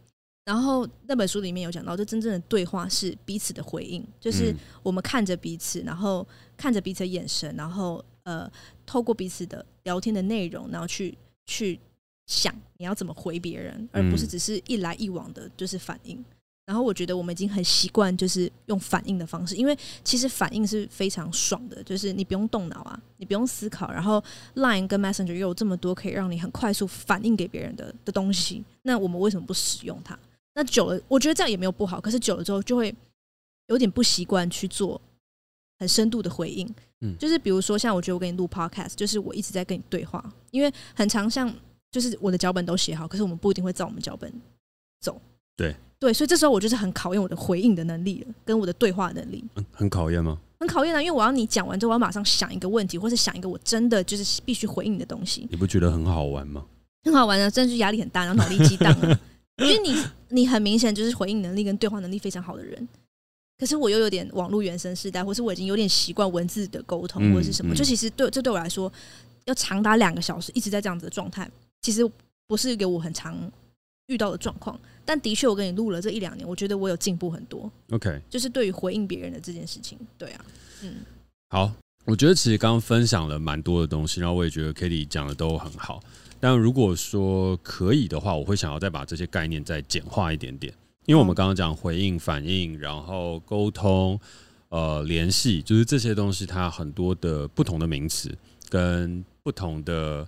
[0.44, 8.46] 然后那本书里面有讲到，这真正的对话是彼此的回应，就是我们看着彼此，然后看着彼此的眼神，然后呃，
[8.84, 11.80] 透过彼此的聊天的内容，然后去去
[12.26, 16.22] 想你要怎么回别人，而不是只是一来一往的，就是反应。
[16.66, 24.22] 然后我觉得我们已经很习惯就是用反应的方式，因为其实反应是非常爽的，就是你不用动脑啊，你不用思考，然后
[24.54, 30.18] Line 跟 Messenger 又有这么多可以让你很快速反应给别人的的东西，那我们为什么不使用它？
[30.54, 32.00] 那久了，我觉得这样也没有不好。
[32.00, 32.94] 可是久了之后，就会
[33.66, 35.00] 有点不习惯去做
[35.80, 36.64] 很深度的回应。
[37.00, 41.52] 嗯，就是比如说，像我觉得我跟你录 Podcast，就是我一直在跟你对话，因为很常像
[41.90, 44.32] 就是我的脚本都写好，可是我们不一定会照我们脚本
[45.00, 45.20] 走。
[45.56, 49.42] 对对，所以这时候我就是很考验我的回应的能力了，跟我的对话能力。
[49.54, 50.38] 嗯，很考验吗？
[50.60, 55.48] 很考验啊，因为我要你讲完之后，我要马上想一个问题，或是想一个我真的就是必须回应的东西。
[55.50, 56.62] 你不觉得很好玩吗？
[57.04, 59.18] 很好玩啊，真的是压力很大，然后脑力激荡啊。
[59.56, 62.86] 因为你你很明显就是回应能力跟对话能力非常好的人，
[63.56, 68.92] 可是我又有点网络原生世代，或是我已经有点习惯文字的沟通或者是什么，就其实对这对我来说，
[69.46, 72.06] 要长达两个小时一直在这样子的状态，其实
[72.46, 73.34] 不是一个我很常
[74.08, 74.78] 遇到的状况。
[75.04, 77.70] 但的确，我跟你录了这一两年，我觉得我有进步很多。
[77.90, 80.44] OK，就是对于回应别人的这件事情，对啊，
[80.82, 80.94] 嗯，
[81.50, 81.72] 好，
[82.04, 86.02] 我觉得其实刚刚分享了蛮多的东西，然后我也觉得 Cady 讲的都很好。
[86.40, 90.72] 但如果说可以的话，我会想要再把这些概念再简化一点点，
[91.06, 94.20] 因为我们刚刚讲回应、反应，然后沟通、
[94.68, 98.30] 呃联系，就是这些东西，它很多的不同的名词
[98.68, 100.26] 跟不同的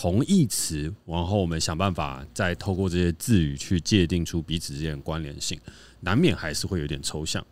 [0.00, 5.58] 同义词，然后我们想办法再透过这些字语去界定出彼此之间的关联性，
[6.02, 7.44] 难免还是会有点抽象。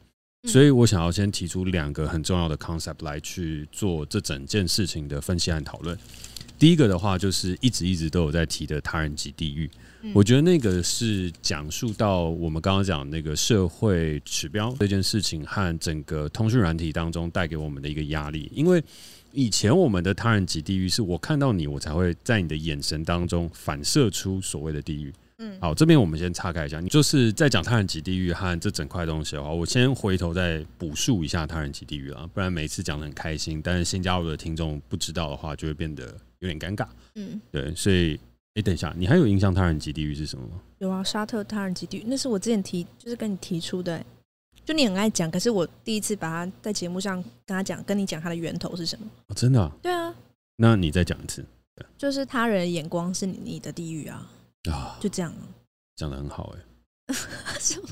[0.44, 5.98] 所以我想要先提出两个很重要的 concept 来去做这整件事情的分析和讨论。
[6.56, 9.68] 第一个的话，就是一直一直都有在提的他人及地域。
[10.14, 18.48] 我觉得那个是讲述到我们刚刚讲那个社会指标这件事情和整个通讯软体当中带给我们的一个压力。
[18.54, 18.80] 因为
[19.36, 25.12] 以前我们的他人及地狱是我看到你，我才会在你的眼神当中反射出所谓的地狱。
[25.38, 36.16] 嗯，好，这边我们先岔开一下，你就是在讲他人及地狱和这整块东西的话，我先回头再补述一下他人及地狱啊，不然每次讲的很开心，但是新加入的听众不知道的话，就会变得。
[36.40, 40.60] 有点尴尬，嗯，对，所以，哎、欸，等一下，你还有印象他人及地狱是什么吗？
[40.80, 44.04] 有啊，沙特他人及地狱，那是我之前提，就是跟你提出的，
[44.66, 49.06] 就你很爱讲，可是我第一次把它在节目上跟他讲，跟你讲它的源头是什么？
[49.28, 49.70] 哦、真的、啊？
[49.80, 50.12] 对啊，
[50.56, 51.46] 那你再讲一次，
[51.96, 54.28] 就是他人的眼光是你你的地狱啊，
[54.68, 55.32] 啊，就这样，
[55.94, 57.14] 讲的很好、欸，哎，
[57.60, 57.88] 什么？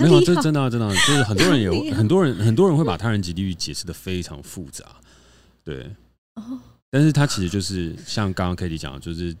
[0.00, 4.84] 没有，这真的、啊、真的、啊，就是很多人有 很多人很多人会把他人及地狱解释的非常复杂，
[5.64, 5.90] 对，
[6.34, 6.60] 哦。
[6.92, 9.34] 但是他其实就是像刚刚 Cady 讲的，就是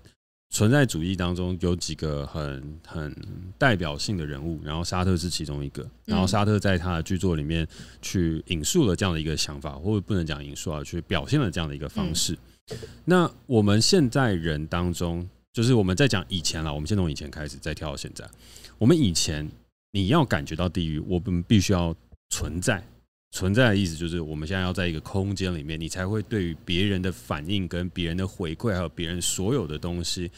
[0.50, 3.14] 存在主义当中有几个很很
[3.56, 5.88] 代表性的人物，然后沙特是其中一个。
[6.04, 7.66] 然后沙特在他的剧作里面
[8.02, 12.36] 去引述了这样的一个想法，或者不能讲引述啊，去表现了这样的一个方式。
[13.04, 18.28] 那我们现在人当中，就是我们在讲以前了，我们先从以前开始，再跳到现在。
[18.76, 19.48] 我们以前
[19.92, 21.94] 你要感觉到地狱，我们必须要
[22.28, 22.84] 存在。
[23.32, 30.30] 存在的意思就是，我们现在要在一个空间里面，你才会对于别人的反应、跟别人的回馈，还有别人所有的东西，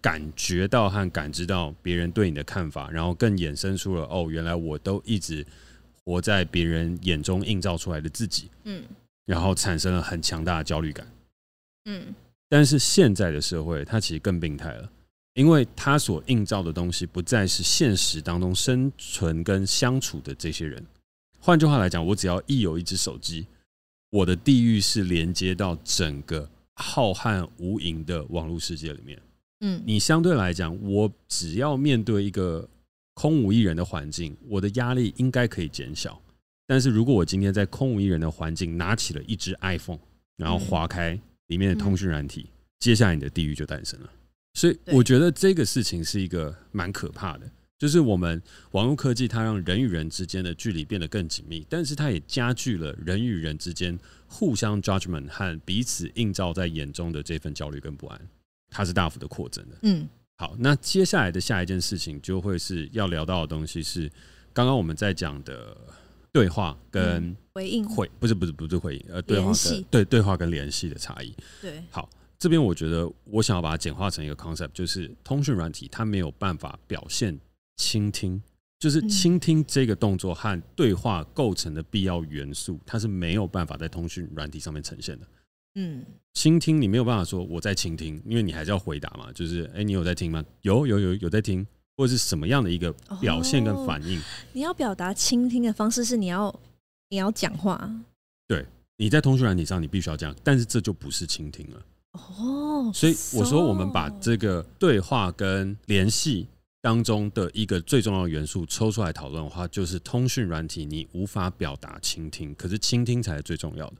[0.00, 5.44] 感觉到和感知到别人对你的看法，然后更衍生出了哦，原来我都一直
[6.04, 8.84] 活在别人眼中映照出来的自己，嗯，
[9.24, 11.06] 然后产生了很强大的焦虑感，
[11.86, 12.14] 嗯。
[12.48, 14.88] 但是现在的社会，它其实更病态了，
[15.34, 20.86] 因为它所映照的东西不再是现实当中生存跟相处的这些人。
[21.46, 23.46] 换句话来讲，我只要一有一只手机，
[24.10, 29.16] 我的地域是连接到整个浩瀚无垠的网络世界里面。
[29.60, 32.68] 嗯，你相对来讲，我只要面对一个
[33.14, 36.20] 空无一人的环境，我的压力应该可以减小。
[36.66, 40.00] 但是如果我今天在空无一人的环境拿起了一只 iPhone，
[40.36, 44.10] 然后划开里面的通讯软体，嗯、接下来你的地狱就诞生了。
[44.54, 47.48] 所以我觉得这个事情是一个蛮可怕的，
[47.78, 58.20] 就是我们网络科技它让人与人之间的距离变得更紧密，但是它也加剧了人与人之间互相 judgment 和彼此映照在眼中的这份焦虑跟不安，
[58.70, 59.76] 它是大幅的扩增的。
[59.82, 60.08] 嗯，
[60.38, 64.10] 好，那接下来的下一件事情就会是要聊到的东西是
[64.52, 65.76] 刚刚我们在讲的
[66.32, 71.34] 对话跟回应，回不是不是不是回应，呃，对话跟对对话跟联系的差异。
[71.60, 72.08] 对，好。
[72.38, 77.36] 这边我觉得，我想要把它简化成一个 concept，就是通讯软体它没有办法表现
[77.76, 78.42] 倾听，
[78.78, 85.26] 就是倾听这个动作和对话构成的必要元素，它是没有办法在通讯软体上面呈现的。
[85.76, 90.42] 嗯，倾听你没有办法说我在倾听，因为你还是要回答嘛，就是哎，你有在听吗？
[90.62, 94.18] 有有有有在听，或者是什么样的一个表现跟反应？
[94.54, 96.54] 你要表达倾听的方式是你要
[97.10, 97.90] 你要讲话，
[98.48, 98.64] 对，
[98.96, 101.82] 你在通讯软体上你必须要这样，但是这就不是倾听了。
[102.12, 106.48] 哦，所以我说，我们把这个对话跟联系
[106.86, 113.96] 当中的一个最重要的元素抽出来讨论的话，就是通讯软体你无法表达倾听，可是倾听才是最重要的。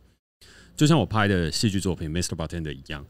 [0.76, 2.36] 就像我拍的戏剧作品《Mr.
[2.36, 3.04] Bartender》一样，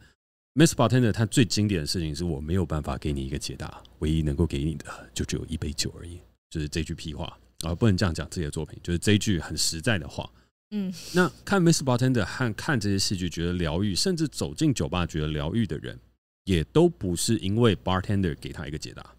[0.65, 0.73] 《Mr.
[0.73, 10.27] Bartender》他最经典的事情是我没有办法给你一个解答，唯一能够给你的就只有一杯酒而已，就是这句屁话啊，不能这样讲自己的作品，就是这一句很实在的话。
[10.71, 11.85] 嗯，那看《Mr.
[11.85, 16.01] Bartender》和看这些戏剧觉得疗愈，甚至走进酒吧觉得疗愈的人，
[16.45, 19.15] 也都不是因为 Bartender 给他一个解答，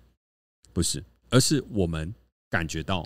[0.78, 2.14] 不是，而是我们
[2.52, 3.04] 感觉到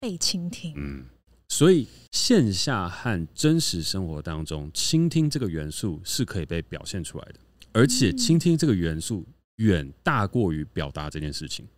[0.00, 0.72] 被倾听。
[0.74, 1.04] 嗯，
[1.50, 7.34] 所以线下和真实生活当中，倾听这个元素是可以被表现出来的，
[7.72, 11.68] 而且倾听这个元素远大过于表达这件事情。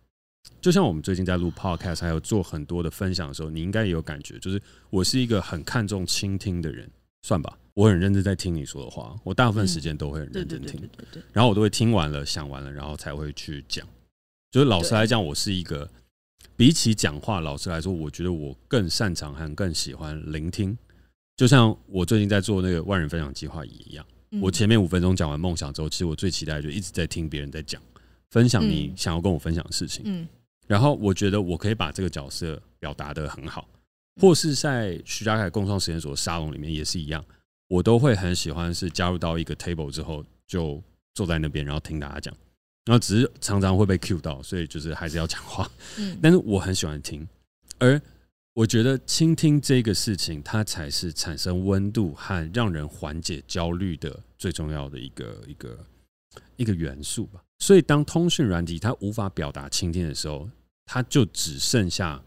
[0.61, 6.89] 就像我们最近在录 podcast，还有做很多的分享的时候，你应该也有感觉，就是我是一个很看重倾听的人，
[7.23, 10.89] 算吧，我很认真在听你说的话，我大部分时间都会很认真听，
[11.33, 13.85] 然后我都会听完了、想完了，然后才会去讲。
[14.53, 15.89] 就是老实来讲，我是一个
[16.55, 20.77] 比起讲话，老实来说，我觉得我更擅长和更喜欢聆听。
[21.35, 24.05] 就像我最近在做那个万人分享计划也一样，
[24.39, 27.81] 我前面五分钟讲完梦想之后，其实我最期待的就一直在听别人在讲。
[28.29, 30.27] 分享你想要跟我分享的事情，嗯，
[30.67, 33.67] 然后我觉得我可以把这个角色表达的很好，
[34.21, 37.25] 或是在徐家凯共创实验所沙龙里面也是一样，
[37.69, 40.79] 我都会很喜欢是加入到一个 table 之后就
[41.15, 42.37] 坐在那边，然后听大家讲，
[42.85, 47.27] 然后只是常常会被 cue 到，所以就是还是要讲话，嗯， 但是我很喜欢听，
[47.79, 48.01] 而
[48.53, 55.77] 我觉得倾听这个事情，它才是产生温度和让人缓解焦虑的最重要的一个一个
[56.57, 57.41] 一个元素吧。
[57.59, 60.49] 所以，当通讯软体它无法表达倾听的时候，
[60.85, 62.21] 它就只剩下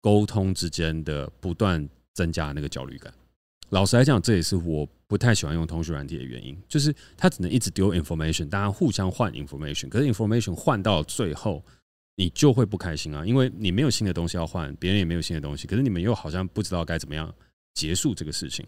[0.00, 3.12] 沟通之间的不断增加那个焦虑感。
[3.70, 11.62] 老实来讲，这也是我不太喜欢用通讯软体的原因，就是它只能一直丢 information，大家互相换 information，可是 information 换到最后，
[12.16, 17.30] 你就会不开心啊，因为你没有新的东西要换，别人也没有新的东西，可是你们又好像不知道该怎么样
[17.74, 18.64] 结束这个事情。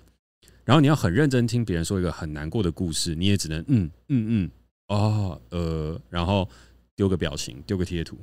[0.67, 4.51] 然后你要很认真听别人说一个很难过的故事，你也只能嗯嗯嗯。
[4.89, 6.47] 哦，呃，然后
[6.95, 8.19] 丢个表情，丢个贴图。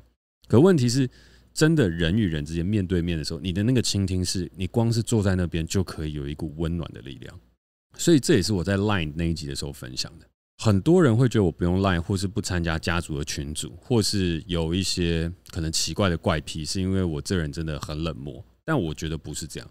[0.47, 1.09] 可问题是，
[1.55, 7.39] 真的人与人之间面对面的时候，你的那个倾听是，你光是坐在那边就可以有一股温暖的力量。
[8.01, 10.25] 所以这也是我在 Line 那一集的时候分享的。
[10.57, 18.43] 很多人会觉得我不用 Line，或是不参加家族的群组，或是有一些可能奇怪的怪癖，是因为我这人真的很冷漠。
[18.65, 19.69] 但我觉得不是这样，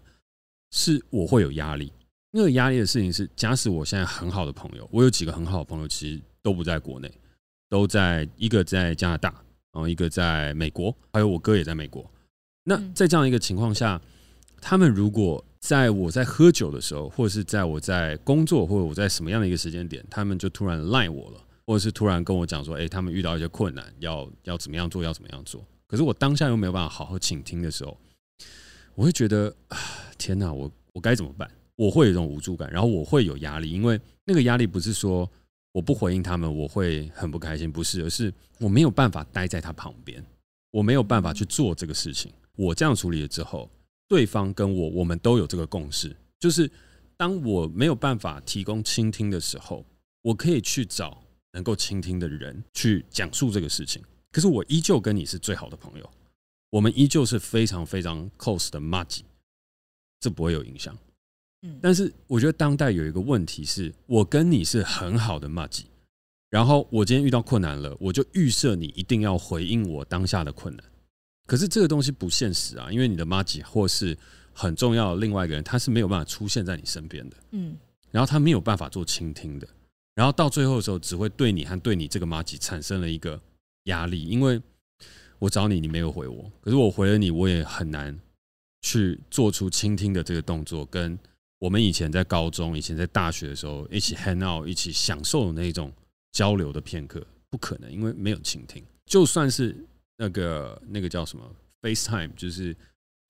[0.71, 1.91] 是我会有压力。
[2.31, 6.21] 那个压力的事情是，假使我现在很好的朋友，我有几个很好的朋友，其实。
[6.43, 7.13] 都不在国内，
[7.69, 9.29] 都在一个在加拿大，
[9.71, 12.03] 然后一个在美国，还有我哥也在美国。
[12.63, 14.01] 那在这样一个情况下，
[14.61, 27.97] 他们如果在我在喝酒的时候，或者是在我在工作，或者我在什么样的一个时间点，他们就突然赖我了，或者是突然跟我讲说：“哎，他们遇到一些困难，要要怎么样做，要怎么样做。”可是我当下又没有办法好好倾听的时候，
[28.95, 29.77] 我会觉得啊，
[30.17, 31.49] 天哪，我我该怎么办？
[31.75, 35.29] 我会有一种无助感，然后我会有压力，因为那个压力不是说。
[35.73, 37.71] 我不回应他们，我会很不开心。
[37.71, 40.21] 不是，而是我没有办法待在他旁边，
[40.69, 42.29] 我没有办法去做这个事情。
[42.57, 43.71] 我这样处理了之后，
[44.11, 46.69] 对方跟我，我们都有这个共识，就是
[47.15, 49.85] 当我没有办法提供倾听的时候，
[50.21, 54.03] 我可以去找能够倾听的人去讲述这个事情。
[54.29, 56.09] 可是我依旧跟你是最好的朋友，
[56.71, 59.23] 我们依旧是非常非常 close 的麻吉，
[60.19, 60.93] 这不会有影响。
[61.61, 65.85] 嗯但是我觉得当代有一个问题是，我跟你是很好的麻吉，
[66.49, 70.83] 然后我今天遇到困难了，我就预设你一定要回应我当下的困难。
[71.51, 74.17] 可是这个东西不现实啊，因为你的妈吉或是
[74.53, 77.35] 很重要的另外一个人，他是没有办法出现在你身边的。
[77.51, 77.75] 嗯，
[78.09, 79.67] 然后他没有办法做倾听的，
[80.15, 83.37] 然后到最后的时候，只会对你和对你这个妈吉产生了一个
[83.83, 84.61] 压力，因为
[85.39, 88.17] 我找你，你没有回我，可是我回了你，我也很难
[88.81, 91.19] 去做出倾听的这个动作，跟
[91.59, 95.91] 我们以前在高中、以前在大学的时候一起 hang out、一起享受的那种
[96.31, 98.81] 交流的片刻，不可能，因为没有倾听。
[99.05, 99.75] 就算是
[100.21, 101.43] 那个那个叫什么
[101.81, 102.77] FaceTime，就是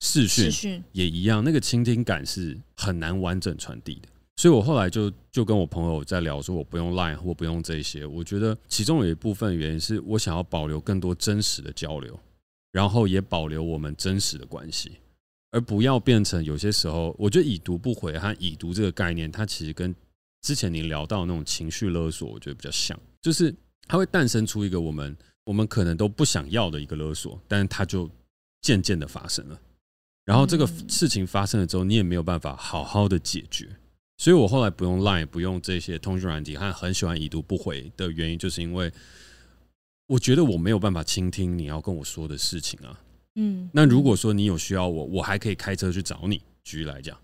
[0.00, 4.08] 视讯，也一样，那个倾听感是很难完整传递的。
[4.36, 8.04] 所以我后来就就跟我朋友在聊，说我不用 Line 或不用这些。
[8.04, 12.20] 我觉得其中有一部分原因是我想要保留更多真实的交流，
[12.72, 14.98] 然后也保留我们真实的关系，
[15.50, 19.94] 而不要变成有些时候，我觉得已读不回和已读这个概念，它其实跟
[20.42, 23.54] 之前你聊到那种情绪勒索，我觉得比较像，就是
[23.86, 28.10] 它会诞生出一个我们我们可能都不想要的一个勒索，但是它就
[28.60, 29.60] 渐渐的发生了，
[30.24, 33.68] 然后这个事情发生了之后，你也没有办法好好的解决。
[34.18, 38.92] 所以我后来不用 Line，不用这些通讯软体，还很喜欢已读不回的原因，就是因为
[40.06, 43.00] 我觉得我没有办法倾听你要跟我说的事情啊。
[43.34, 46.40] 嗯，那如果说你有需要我，我还可以开车去找你。
[46.62, 47.18] 举例来讲，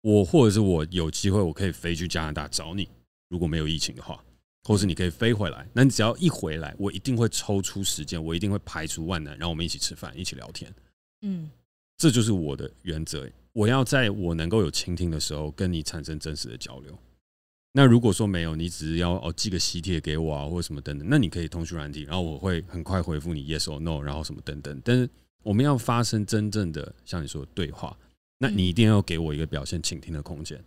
[0.00, 2.88] 我或者是我有机会，我可以飞去加拿大找你。
[3.28, 4.24] 如果没有疫情的话，
[4.68, 10.70] 或是你可以飞回来，那你只要一回来，我一定会抽出时间，我一定会排除万难，然后我们一起吃饭，一起聊天。
[11.22, 11.48] 嗯，
[11.96, 13.26] 这就是我的原则。
[13.54, 16.94] 我要在我能够有倾听的时候，跟你产生真实的交流。
[17.72, 24.78] 那如果说没有，你只是要哦寄个喜帖给我啊，或者什么等等，那你可以通讯软体，然后我会很快回复你 yes or no，然后什么等等。
[24.84, 25.08] 但是
[25.42, 27.98] 我们要发生真正的像你说的对话，
[28.36, 30.62] 那你一定要给我一个表现倾听的空间，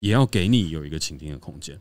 [0.00, 1.78] 也要给你有一个倾听的空间，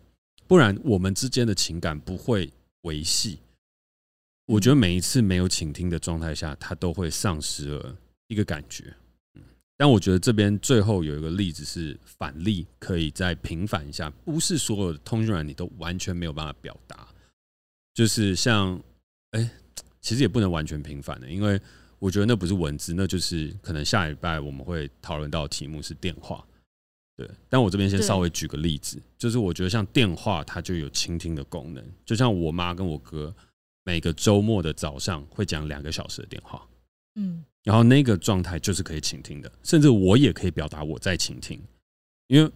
[0.53, 2.47] 不然我们之间的情感不会
[2.81, 3.39] 维系。
[4.45, 7.97] 我觉得每一次没有倾听的状态下，他都会丧失了
[8.27, 8.93] 一个感觉。
[9.75, 14.11] 但我觉得这边最后有一个例子是反例，可以再平反一下。
[14.23, 17.07] 不是所有的通讯软体都完全没有办法表达，
[17.95, 18.79] 就是像，
[19.31, 19.49] 哎，
[20.01, 21.59] 其实也不能完全平反的，因为
[21.97, 26.45] 我觉得那不是文字，那就是可能下礼拜我们会讨论到的题目是电话。
[27.15, 31.83] 对，但我这边先稍微举个例子，就是我觉得像电话，它就有倾听的功能。
[32.05, 33.33] 就像我妈跟我哥
[33.83, 36.67] 每个周末的早上会讲两个小时的电话，
[37.15, 37.43] 嗯。
[37.63, 41.61] 然后那个状态就是可以倾听的，甚至我也可以表达我在倾听，
[42.27, 42.51] 因为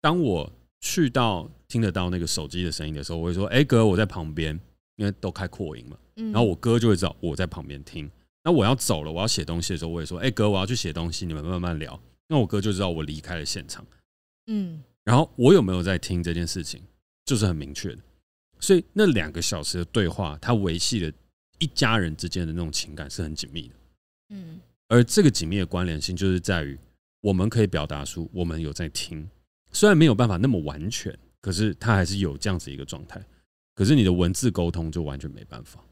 [0.00, 0.50] 当我
[0.80, 4.58] 去到听得到那个手机的声音的时候，我会说：“哎哥，我在旁边。”
[4.96, 8.08] 因为都开扩音嘛，然后我哥就会知道我在旁边听。
[8.44, 13.86] 那我要走了，我要写东西的时候，我也说：“哎哥，我要去写东西，你们慢慢聊。”那我哥就知道我离开了现场。
[14.46, 16.82] 嗯，然后我有没有在听这件事情，
[17.24, 18.02] 就是很明确的。
[18.60, 21.12] 所以那两个小时的对话，它维系了
[21.58, 23.74] 一家人之间的那种情感是很紧密的。
[24.30, 26.78] 嗯，而这个紧密的关联性，就是在于
[27.20, 29.28] 我们可以表达出我们有在听，
[29.72, 33.22] 虽然没有办法那么完全，可是它还是有这样子一个状态。
[33.74, 35.84] 可是你的文字沟通就完全没办法，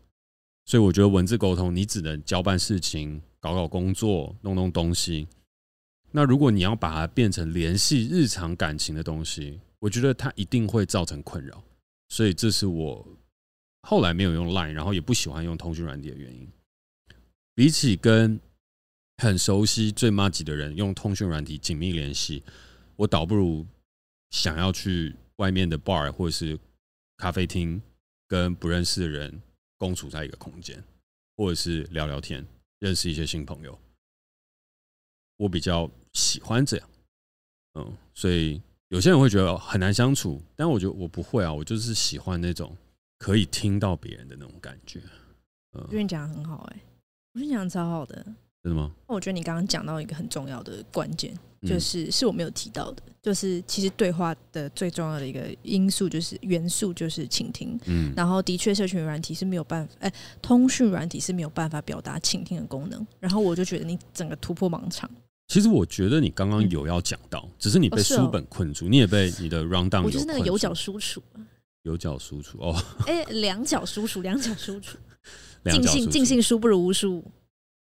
[0.65, 5.27] 所以我觉得文字沟通，你只能交办事情、搞搞工作、弄弄东西。
[6.13, 11.65] 那如果你要把它变成联系日常感情的东西，我觉得它一定会造成困扰。
[12.11, 13.07] 所以这是我
[13.83, 16.47] 后来没有用 Line，然后也不喜欢用通讯软体的原因。
[17.55, 18.39] 比起跟
[19.17, 22.43] 很熟悉、最麻吉的人用通讯软体紧密联系，
[22.97, 23.67] 我倒不如
[24.31, 26.59] 想要去外面的 bar 或者是
[27.17, 27.81] 咖啡厅，
[28.29, 29.41] 跟不认识的人
[29.79, 30.83] 共处在一个空间，
[31.37, 32.47] 或者是聊聊天，
[32.81, 33.79] 认识一些新朋友。
[35.43, 36.89] 我比较喜欢这样，
[37.75, 42.77] 嗯，所以有些人会觉得很难相处，但我觉得我不会啊，我就是喜欢那种
[43.19, 45.01] 可以听到别人的那种感觉。
[45.77, 46.83] 嗯，因为你讲的很好，欸，哎。
[47.35, 48.15] 我是讲超好的，
[48.63, 48.93] 真的吗？
[49.07, 57.81] 我觉得你刚刚讲到一个很重要的关键，就是是我没有提到的，就是其实对话的最重要的一个因素就是元素就是倾听。
[57.87, 60.13] 嗯，然后的确，社群软体是没有办法，哎，
[60.43, 63.07] 通讯软体是没有办法表达倾听的功能。
[63.19, 65.11] 然后我就觉得你整个突破盲肠。
[65.53, 70.03] 其实我觉得你刚刚有要讲到，只是你被书本困住，你也被你的 rundown。
[70.03, 71.23] 我就是那个有脚输出，
[71.83, 72.83] 有脚输出哦。
[73.07, 74.97] 哎，两脚输出，两脚输出。
[75.71, 77.23] 尽兴尽兴书不如无书。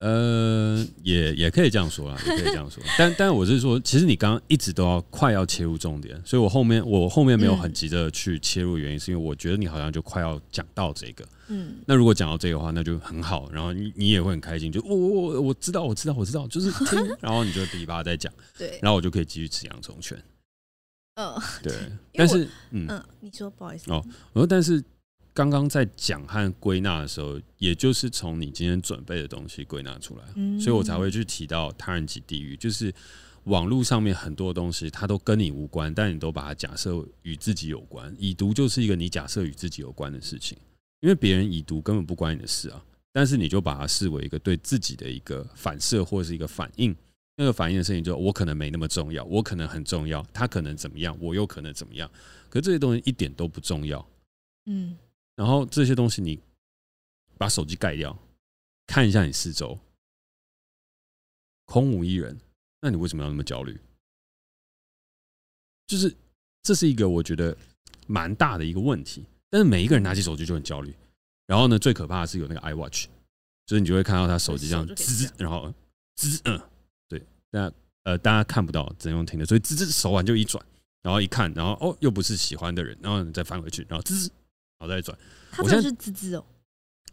[0.02, 2.82] 呃，也也可以这样说啦， 也可以这样说。
[2.98, 11.24] 但但我是说，其实你刚刚一直都要快要切入重点，所以我后面我后面没有很急着去切入，原因是因为我觉得你好像就快要讲到这个。
[11.50, 20.20] 嗯，那如果讲到这个的话，那就很好，然后你你也会很开心，就我我我知道我知道我知道，就是听， 然后你就噼里啪啦再讲，对，然后我就可以继续吃洋葱圈。
[21.14, 21.74] 嗯，对。
[22.14, 24.84] 但是嗯嗯，你说不好意思哦，我说但是。
[25.34, 30.26] 刚刚在讲和归纳的时候，也就是从你今天准备的东西归纳出来，
[30.60, 32.58] 所以我才会去提到他人及地狱。
[32.58, 32.94] 就是
[33.46, 38.14] 网络上面很多东西，它都跟你无关，但你都把它假设与自己有关。
[38.20, 40.58] 已读就是一个你假设与自己有关的事情，
[41.00, 46.96] 因为别人已读根本不关你的事啊，但是你就把它视为一个对自己的一个反射或者是一个反应。
[47.38, 52.12] 那个反应的事情，就我可能没那么重要，我可能很重要，他可能怎么样，我又可能怎么样。
[52.50, 54.06] 可这些东西一点都不重要，
[54.66, 54.98] 嗯。
[55.36, 56.40] 然后这些东西，你
[57.38, 58.18] 把手机盖掉，
[58.88, 59.80] 看一下你四周，
[61.66, 62.40] 空无一人，
[62.80, 63.80] 那你为什么要那么焦虑？
[65.88, 66.16] 就是
[66.64, 67.58] 这是一个我觉得
[68.08, 69.26] 蛮大的一个问题。
[69.50, 70.94] 但是每一个人拿起手机就很焦虑。
[71.46, 73.08] 然后呢，最可怕的是有那个 iWatch，
[73.66, 75.74] 就是你就会看到他手机这样滋，然后
[76.16, 76.62] 滋，嗯。
[77.10, 77.70] 对那
[78.04, 80.66] 呃，大家看不到，只能用听的，所以滋滋手腕就一转，
[81.02, 84.32] 然后一看，然后哦，又不是喜欢的人，然后你再翻回去，然后滋
[84.82, 85.18] 滋，然后再转。
[85.52, 86.44] 它真的是滋滋哦，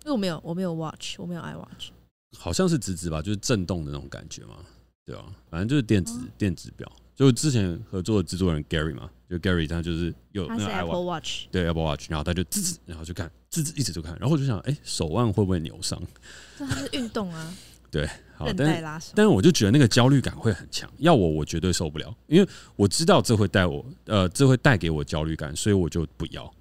[0.05, 1.91] 因为我没有，我没有 watch，我没有 iWatch，
[2.37, 4.57] 好像是滋滋吧，就是震动的那种感觉嘛，
[5.05, 5.25] 对啊？
[5.51, 16.01] 反正就是电子、哦、电子表，就之前合作的制作人 Gary 嘛，就 Gary 他就是有那个 Apple Watch，对 Apple Watch，然后他就滋滋，然后就看滋滋，一直就看，然后我就想，哎、欸，手腕会不会扭伤？
[16.57, 17.55] 这还是运动啊。
[17.91, 18.07] 对，
[18.37, 22.47] 好，但但是我就觉得那个焦虑感会很强，要我我绝对受不了，因为
[22.77, 26.55] 我知道这会带我，呃，这会带给我焦虑感，所以我就不要。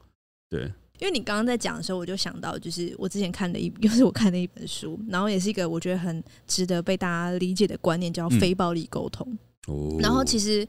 [0.49, 9.37] 对，因为你刚刚在讲的时候，我就想到，就是我之前看的一，又是我看的一本书，然后也是一个我觉得很值得被大家理解的观念，叫非暴力沟通。
[9.67, 10.67] 哦，然后其实，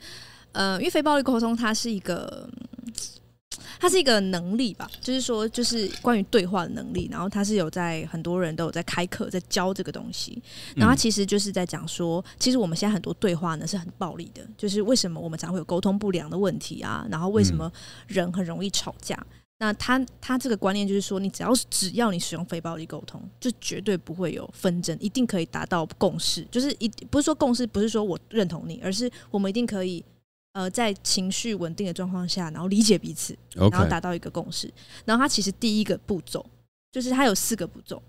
[0.53, 2.49] 呃，因为非暴力沟通它是一个。
[3.81, 7.09] 它是一个能力吧，就是说，就是关于对话的能力。
[7.11, 10.41] 然后它是有在很多人都有在开课，在教这个东西。
[10.75, 17.07] 然后它其实就是在讲说，其实我们现在很多对话呢是很暴力的，就是为什么我们常会有沟通不良的问题啊？
[17.09, 17.71] 然后为什么
[18.09, 19.17] 人很容易吵架？
[19.59, 26.47] 那他他这个观念就是说，你只要是只要你使用非暴力沟通，就绝对不会有纷争，一定可以达到共识。
[26.51, 30.05] 就是一不是说共识，不是说我认同你，而是我们一定可以。
[30.55, 34.69] 呃，在情绪稳定的状况下，然后理解彼此然后达到一个共识。
[35.05, 36.45] 然后他其实第一个步骤
[36.91, 38.03] 就是他有四个步骤，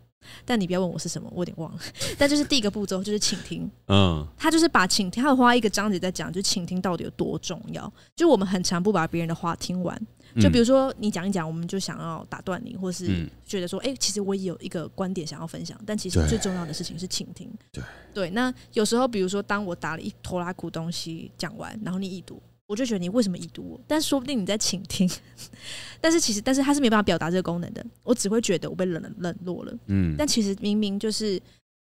[0.45, 1.79] 但你不要问我是什么，我有点忘了。
[2.17, 7.91] 但就是第一个步骤就是倾听，嗯，他就是把倾听，他有花一个章节在讲，就倾听到底有多重要。
[8.15, 10.01] 就我们很常不把别人的话听完。
[10.39, 17.49] 就比如说你讲一讲，我们就想要打断你，或是觉得说，哎、欸，其实我也有一个观点想要分享，但其实最重要的事情是倾听。
[17.71, 23.81] 对对，那有时候比如说，当我打了一拖拉库东西讲完，然后你已读，我就觉得你为什么已读我？
[23.87, 25.09] 但说不定你在倾听，
[25.99, 29.73] 但是其实，但是他是没办法表达这个功能的，我只会觉得我被冷冷落了。
[29.87, 31.41] 嗯，但其实明明就是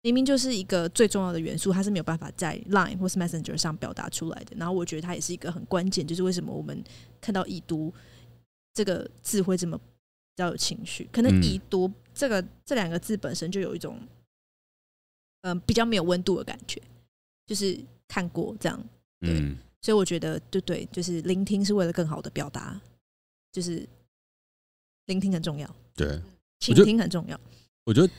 [0.03, 4.55] 明明就是一个最重要的元素，它是没有办法在 Line 或是 Messenger 上表达出来的。
[4.57, 6.83] 然后我觉得它也是一个很关键，就是为什么我们
[7.19, 7.93] 看到已读。
[8.77, 9.83] 这个字会这么比
[10.35, 13.99] 较有情绪，可能已读这个、嗯、这两个字本身就有一种，
[15.41, 16.79] 嗯、呃，比较没有温度的感觉，
[17.47, 17.75] 就是
[18.07, 18.79] 看过这样，
[19.19, 22.79] 对，嗯、所以我觉得对对，就是聆听是为了更好的表达，
[23.51, 23.83] 就是
[25.07, 26.21] 聆听很重要，对，
[26.59, 27.39] 倾听很重要。
[27.85, 28.13] 我觉得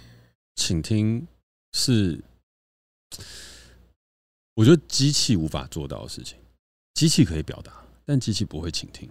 [0.56, 1.24] 倾听
[1.72, 2.20] 是，
[4.54, 6.36] 我觉得机器无法做到的事情，
[6.94, 9.09] 机器可以表达，但机器不会倾听。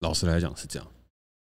[0.00, 0.92] 老实来讲是这样，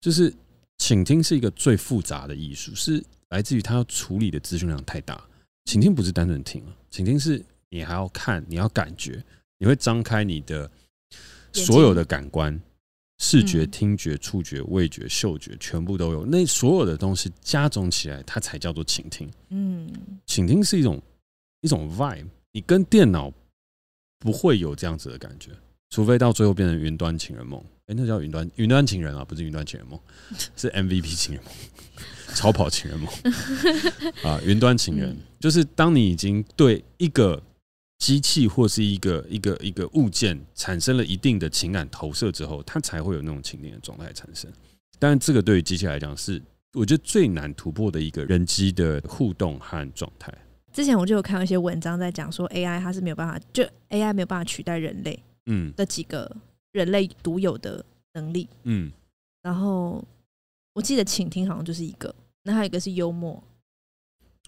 [0.02, 0.34] 就是
[0.78, 5.24] 倾听是一个最复杂的艺术，是来自于他要处理的资讯量太大。
[5.66, 9.24] 倾听不是单纯听啊，倾听是你还要看，你要感觉，
[9.58, 10.70] 你会张开你的
[11.54, 12.60] 所有的感官，
[13.20, 16.26] 视觉、听觉、触觉、味觉、嗅觉，全部都有。
[16.26, 19.32] 那所有的东西加总起来，它才叫做倾听。
[19.50, 19.90] 嗯，
[20.26, 21.02] 倾听是一种
[21.62, 23.32] 一种 vibe，你跟电脑
[24.20, 25.52] 不会有这样子的感觉，
[25.94, 27.64] 除非到最后变成云端情人梦。
[27.82, 30.00] 哎、欸，那叫云端云端情人啊，不是云端情人梦，
[30.58, 31.54] 是 MVP 情人梦，
[32.34, 33.08] 超跑情人梦
[34.26, 34.42] 啊！
[34.44, 37.40] 云端情人就是当你已经对一个
[38.00, 44.52] 机器或是一个一个一个物件产生了一定的情感投射之后，它才会有那种情感的状态产生。
[44.98, 46.42] 但这个对于机器来讲，是
[46.74, 50.34] 我觉得最难突破的一个人机的互动和状态。
[50.72, 56.36] 之前我就有看到一些文章在讲说，AI 它是没有办法，就 AI 没有办法取代人类，嗯的几个。
[56.74, 57.86] 人类独有的
[58.16, 58.92] 能力，嗯，
[59.44, 60.04] 然后
[60.74, 63.44] 我记得倾听好像就是一个，那还有一个是幽默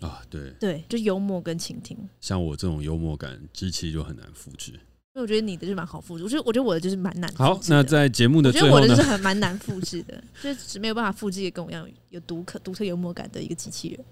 [0.02, 1.96] 啊，对对，就幽默跟倾听。
[2.20, 4.72] 像我这种幽默感，机器就很难复制。
[5.14, 7.32] 所以我觉得你的就蛮好复制，我觉得我觉得我的就是蛮难。
[7.36, 14.04] 好，那在节目的最后呢，我觉得我的就是很蛮难复制的， 就是没有办法复制一个跟我一样有独特独特幽默感的一个机器人。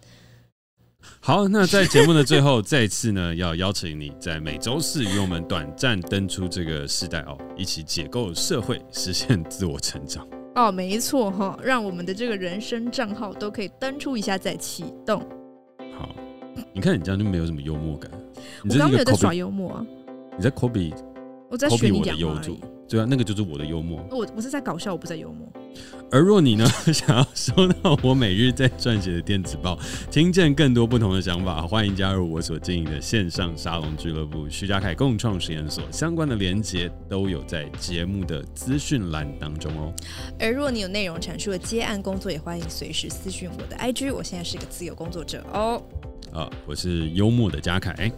[1.26, 10.28] 好，那在节目的最后，再次呢，要邀请你在每周四与我们短暂登出这个时代哦，一起解构社会，实现自我成长。
[10.56, 15.22] 哦，没错哈，让我们的这个人生账号都可以登出一下再启动。
[15.98, 16.14] 好，
[16.74, 18.12] 你看你这样就没有什么幽默感。
[18.62, 19.86] 你刚刚没有在耍幽默啊。
[20.38, 20.94] 你在 copy，
[21.54, 22.42] 我在 copy 我的幽默，
[22.90, 24.04] 对啊，那个就是我的幽默。
[24.10, 25.48] 我我是在搞笑，我不在幽默。
[26.12, 29.78] 而若你呢，想要收到我每日在撰写的电子报，
[30.10, 35.84] 听见更多不同的想法，欢迎加入我所经营的线上沙龙俱乐部——徐家凯共创实验所。
[35.92, 39.94] 相关的连接都有在节目的资讯栏当中哦。
[40.40, 44.12] 而若你有内容阐述的接案工作，也欢迎随时私讯我的 IG。
[44.12, 45.80] 我现在是个自由工作者哦。
[46.34, 48.12] 啊，我是幽默的家凯。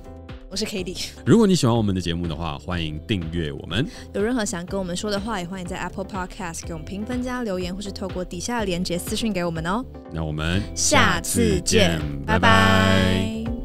[0.49, 1.09] 我是 Cady。
[1.25, 3.85] 如果你喜欢我们的节目的话，欢迎订阅我们。
[4.13, 9.83] 有任何想跟我们说的话，也欢迎在 Apple Podcast 给我们评分加留言，或是透过底下的链接私讯给我们哦。
[10.11, 12.49] 那我们下次见，拜拜。
[12.49, 13.64] 拜拜。